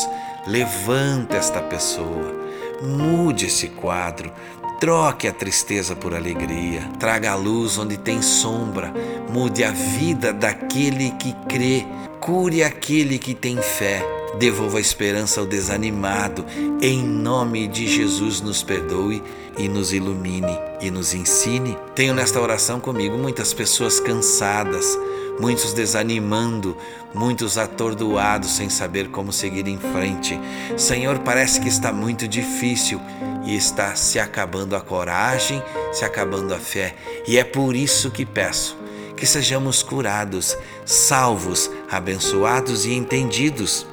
levanta 0.48 1.36
esta 1.36 1.62
pessoa, 1.62 2.34
mude 2.82 3.48
esse 3.48 3.68
quadro, 3.68 4.32
troque 4.80 5.28
a 5.28 5.34
tristeza 5.34 5.94
por 5.94 6.16
alegria, 6.16 6.82
traga 6.98 7.32
a 7.32 7.36
luz 7.36 7.78
onde 7.78 7.98
tem 7.98 8.22
sombra, 8.22 8.94
mude 9.30 9.62
a 9.62 9.72
vida 9.72 10.32
daquele 10.32 11.12
que 11.12 11.34
crê, 11.50 11.86
cure 12.22 12.64
aquele 12.64 13.20
que 13.20 13.36
tem 13.36 13.58
fé 13.58 14.21
Devolva 14.38 14.78
a 14.78 14.82
esperança 14.82 15.40
ao 15.40 15.46
desanimado. 15.46 16.46
Em 16.82 17.04
nome 17.04 17.68
de 17.68 17.88
Jesus, 17.88 18.42
nos 18.42 18.64
perdoe 18.64 19.22
e 19.58 19.68
nos 19.68 19.94
ilumine 19.94 20.58
e 20.80 20.90
nos 20.90 21.14
ensine. 21.14 21.78
Tenho 21.94 22.14
nesta 22.14 22.40
oração 22.40 22.80
comigo 22.80 23.18
muitas 23.18 23.54
pessoas 23.54 24.00
cansadas, 24.00 24.98
muitos 25.40 25.74
desanimando, 25.74 26.78
muitos 27.14 27.58
atordoados 27.58 28.52
sem 28.52 28.70
saber 28.70 29.10
como 29.10 29.34
seguir 29.34 29.68
em 29.68 29.78
frente. 29.78 30.40
Senhor, 30.78 31.20
parece 31.20 31.60
que 31.60 31.68
está 31.68 31.92
muito 31.92 32.28
difícil 32.28 33.02
e 33.46 33.56
está 33.56 33.96
se 33.96 34.20
acabando 34.20 34.76
a 34.76 34.82
coragem, 34.82 35.62
se 35.92 36.06
acabando 36.06 36.54
a 36.54 36.60
fé. 36.60 36.96
E 37.28 37.38
é 37.38 37.44
por 37.44 37.76
isso 37.76 38.10
que 38.10 38.26
peço 38.26 38.80
que 39.22 39.28
sejamos 39.28 39.84
curados, 39.84 40.58
salvos, 40.84 41.70
abençoados 41.92 42.88
e 42.88 42.94
entendidos 42.94 43.86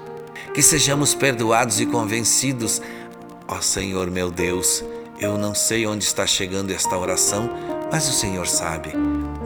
que 0.55 0.63
sejamos 0.63 1.15
perdoados 1.15 1.81
e 1.81 1.87
convencidos. 1.87 2.81
Ó 3.47 3.61
Senhor 3.61 4.11
meu 4.11 4.31
Deus, 4.31 4.85
eu 5.21 5.37
não 5.37 5.55
sei 5.55 5.87
onde 5.87 6.05
está 6.05 6.27
chegando 6.27 6.71
esta 6.71 6.97
oração, 6.97 7.51
mas 7.91 8.09
o 8.09 8.13
Senhor 8.13 8.47
sabe. 8.47 8.93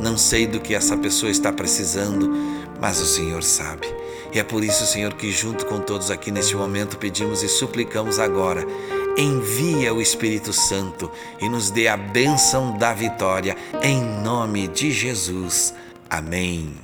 Não 0.01 0.19
sei 0.19 0.47
do 0.47 0.61
que 0.61 0.75
essa 0.75 0.97
pessoa 0.97 1.31
está 1.31 1.53
precisando, 1.53 2.31
mas 2.81 3.01
o 3.01 3.07
Senhor 3.07 3.43
sabe. 3.43 3.87
E 4.33 4.39
é 4.39 4.43
por 4.43 4.65
isso, 4.65 4.85
Senhor, 4.87 5.15
que 5.15 5.31
junto 5.31 5.67
com 5.67 5.79
todos 5.79 6.11
aqui 6.11 6.31
neste 6.31 6.57
momento 6.57 6.99
pedimos 6.99 7.43
e 7.43 7.49
suplicamos 7.49 8.19
agora. 8.19 8.67
Envia 9.17 9.93
o 9.93 10.01
Espírito 10.01 10.53
Santo 10.53 11.11
e 11.41 11.49
nos 11.49 11.71
dê 11.71 11.87
a 11.87 11.97
bênção 11.97 12.77
da 12.79 12.95
vitória, 12.95 13.57
em 13.83 14.03
nome 14.23 14.69
de 14.69 14.91
Jesus. 14.91 15.75
Amém. 16.09 16.75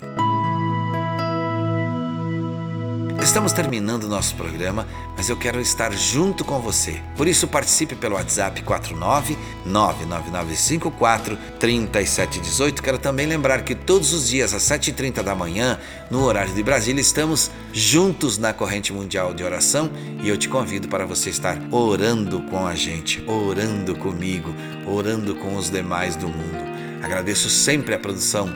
Estamos 3.20 3.52
terminando 3.52 4.08
nosso 4.08 4.36
programa, 4.36 4.86
mas 5.16 5.28
eu 5.28 5.36
quero 5.36 5.60
estar 5.60 5.92
junto 5.92 6.44
com 6.44 6.60
você. 6.60 7.02
Por 7.16 7.26
isso 7.26 7.48
participe 7.48 7.96
pelo 7.96 8.14
WhatsApp 8.14 8.62
49 8.62 9.36
99954 9.66 11.36
3718. 11.58 12.82
Quero 12.82 12.98
também 12.98 13.26
lembrar 13.26 13.62
que 13.64 13.74
todos 13.74 14.12
os 14.12 14.28
dias 14.28 14.54
às 14.54 14.62
7h30 14.62 15.22
da 15.22 15.34
manhã, 15.34 15.78
no 16.10 16.22
horário 16.22 16.54
de 16.54 16.62
Brasília, 16.62 17.00
estamos 17.00 17.50
juntos 17.72 18.38
na 18.38 18.52
corrente 18.52 18.92
mundial 18.92 19.34
de 19.34 19.42
oração 19.42 19.90
e 20.22 20.28
eu 20.28 20.36
te 20.36 20.48
convido 20.48 20.88
para 20.88 21.04
você 21.04 21.28
estar 21.28 21.58
orando 21.72 22.40
com 22.42 22.66
a 22.66 22.74
gente, 22.74 23.22
orando 23.26 23.96
comigo, 23.96 24.54
orando 24.86 25.34
com 25.34 25.56
os 25.56 25.68
demais 25.68 26.14
do 26.14 26.28
mundo. 26.28 26.68
Agradeço 27.02 27.50
sempre 27.50 27.94
a 27.94 27.98
produção 27.98 28.48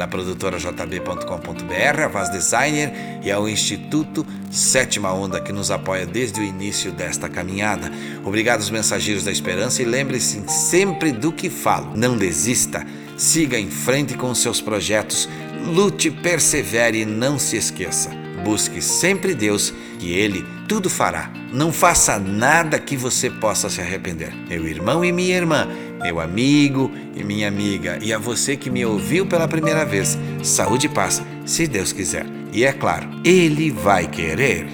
da 0.00 0.08
produtora 0.08 0.58
jb.com.br, 0.58 2.02
a 2.02 2.08
Vaz 2.08 2.30
Designer 2.30 2.90
e 3.22 3.30
ao 3.30 3.46
Instituto 3.46 4.26
Sétima 4.50 5.12
Onda 5.12 5.42
que 5.42 5.52
nos 5.52 5.70
apoia 5.70 6.06
desde 6.06 6.40
o 6.40 6.42
início 6.42 6.90
desta 6.90 7.28
caminhada. 7.28 7.92
Obrigado 8.24 8.60
aos 8.60 8.70
mensageiros 8.70 9.24
da 9.24 9.30
esperança 9.30 9.82
e 9.82 9.84
lembre-se 9.84 10.42
sempre 10.48 11.12
do 11.12 11.30
que 11.30 11.50
falo. 11.50 11.94
Não 11.94 12.16
desista, 12.16 12.86
siga 13.18 13.58
em 13.58 13.68
frente 13.68 14.14
com 14.14 14.34
seus 14.34 14.58
projetos, 14.58 15.28
lute, 15.66 16.10
persevere 16.10 17.02
e 17.02 17.04
não 17.04 17.38
se 17.38 17.58
esqueça. 17.58 18.19
Busque 18.44 18.80
sempre 18.80 19.34
Deus 19.34 19.72
e 20.00 20.12
Ele 20.12 20.44
tudo 20.68 20.88
fará. 20.88 21.30
Não 21.52 21.72
faça 21.72 22.18
nada 22.18 22.78
que 22.78 22.96
você 22.96 23.28
possa 23.28 23.68
se 23.68 23.80
arrepender. 23.80 24.32
Meu 24.48 24.66
irmão 24.66 25.04
e 25.04 25.10
minha 25.10 25.36
irmã, 25.36 25.68
meu 26.00 26.20
amigo 26.20 26.90
e 27.14 27.24
minha 27.24 27.48
amiga, 27.48 27.98
e 28.00 28.12
a 28.12 28.18
você 28.18 28.56
que 28.56 28.70
me 28.70 28.84
ouviu 28.84 29.26
pela 29.26 29.48
primeira 29.48 29.84
vez, 29.84 30.16
saúde 30.42 30.86
e 30.86 30.88
paz, 30.88 31.22
se 31.44 31.66
Deus 31.66 31.92
quiser. 31.92 32.24
E 32.52 32.64
é 32.64 32.72
claro, 32.72 33.08
Ele 33.24 33.70
vai 33.70 34.06
querer. 34.06 34.68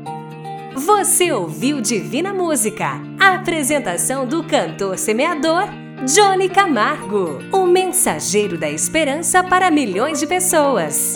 Você 0.75 1.33
ouviu 1.33 1.81
Divina 1.81 2.35
Música, 2.35 3.01
a 3.19 3.37
apresentação 3.37 4.27
do 4.27 4.45
cantor 4.45 4.99
semeador 4.99 5.67
Johnny 6.05 6.51
Camargo, 6.51 7.39
o 7.51 7.67
mensageiro 7.67 8.59
da 8.59 8.69
esperança 8.69 9.43
para 9.43 9.71
milhões 9.71 10.21
de 10.21 10.27
pessoas. 10.27 11.15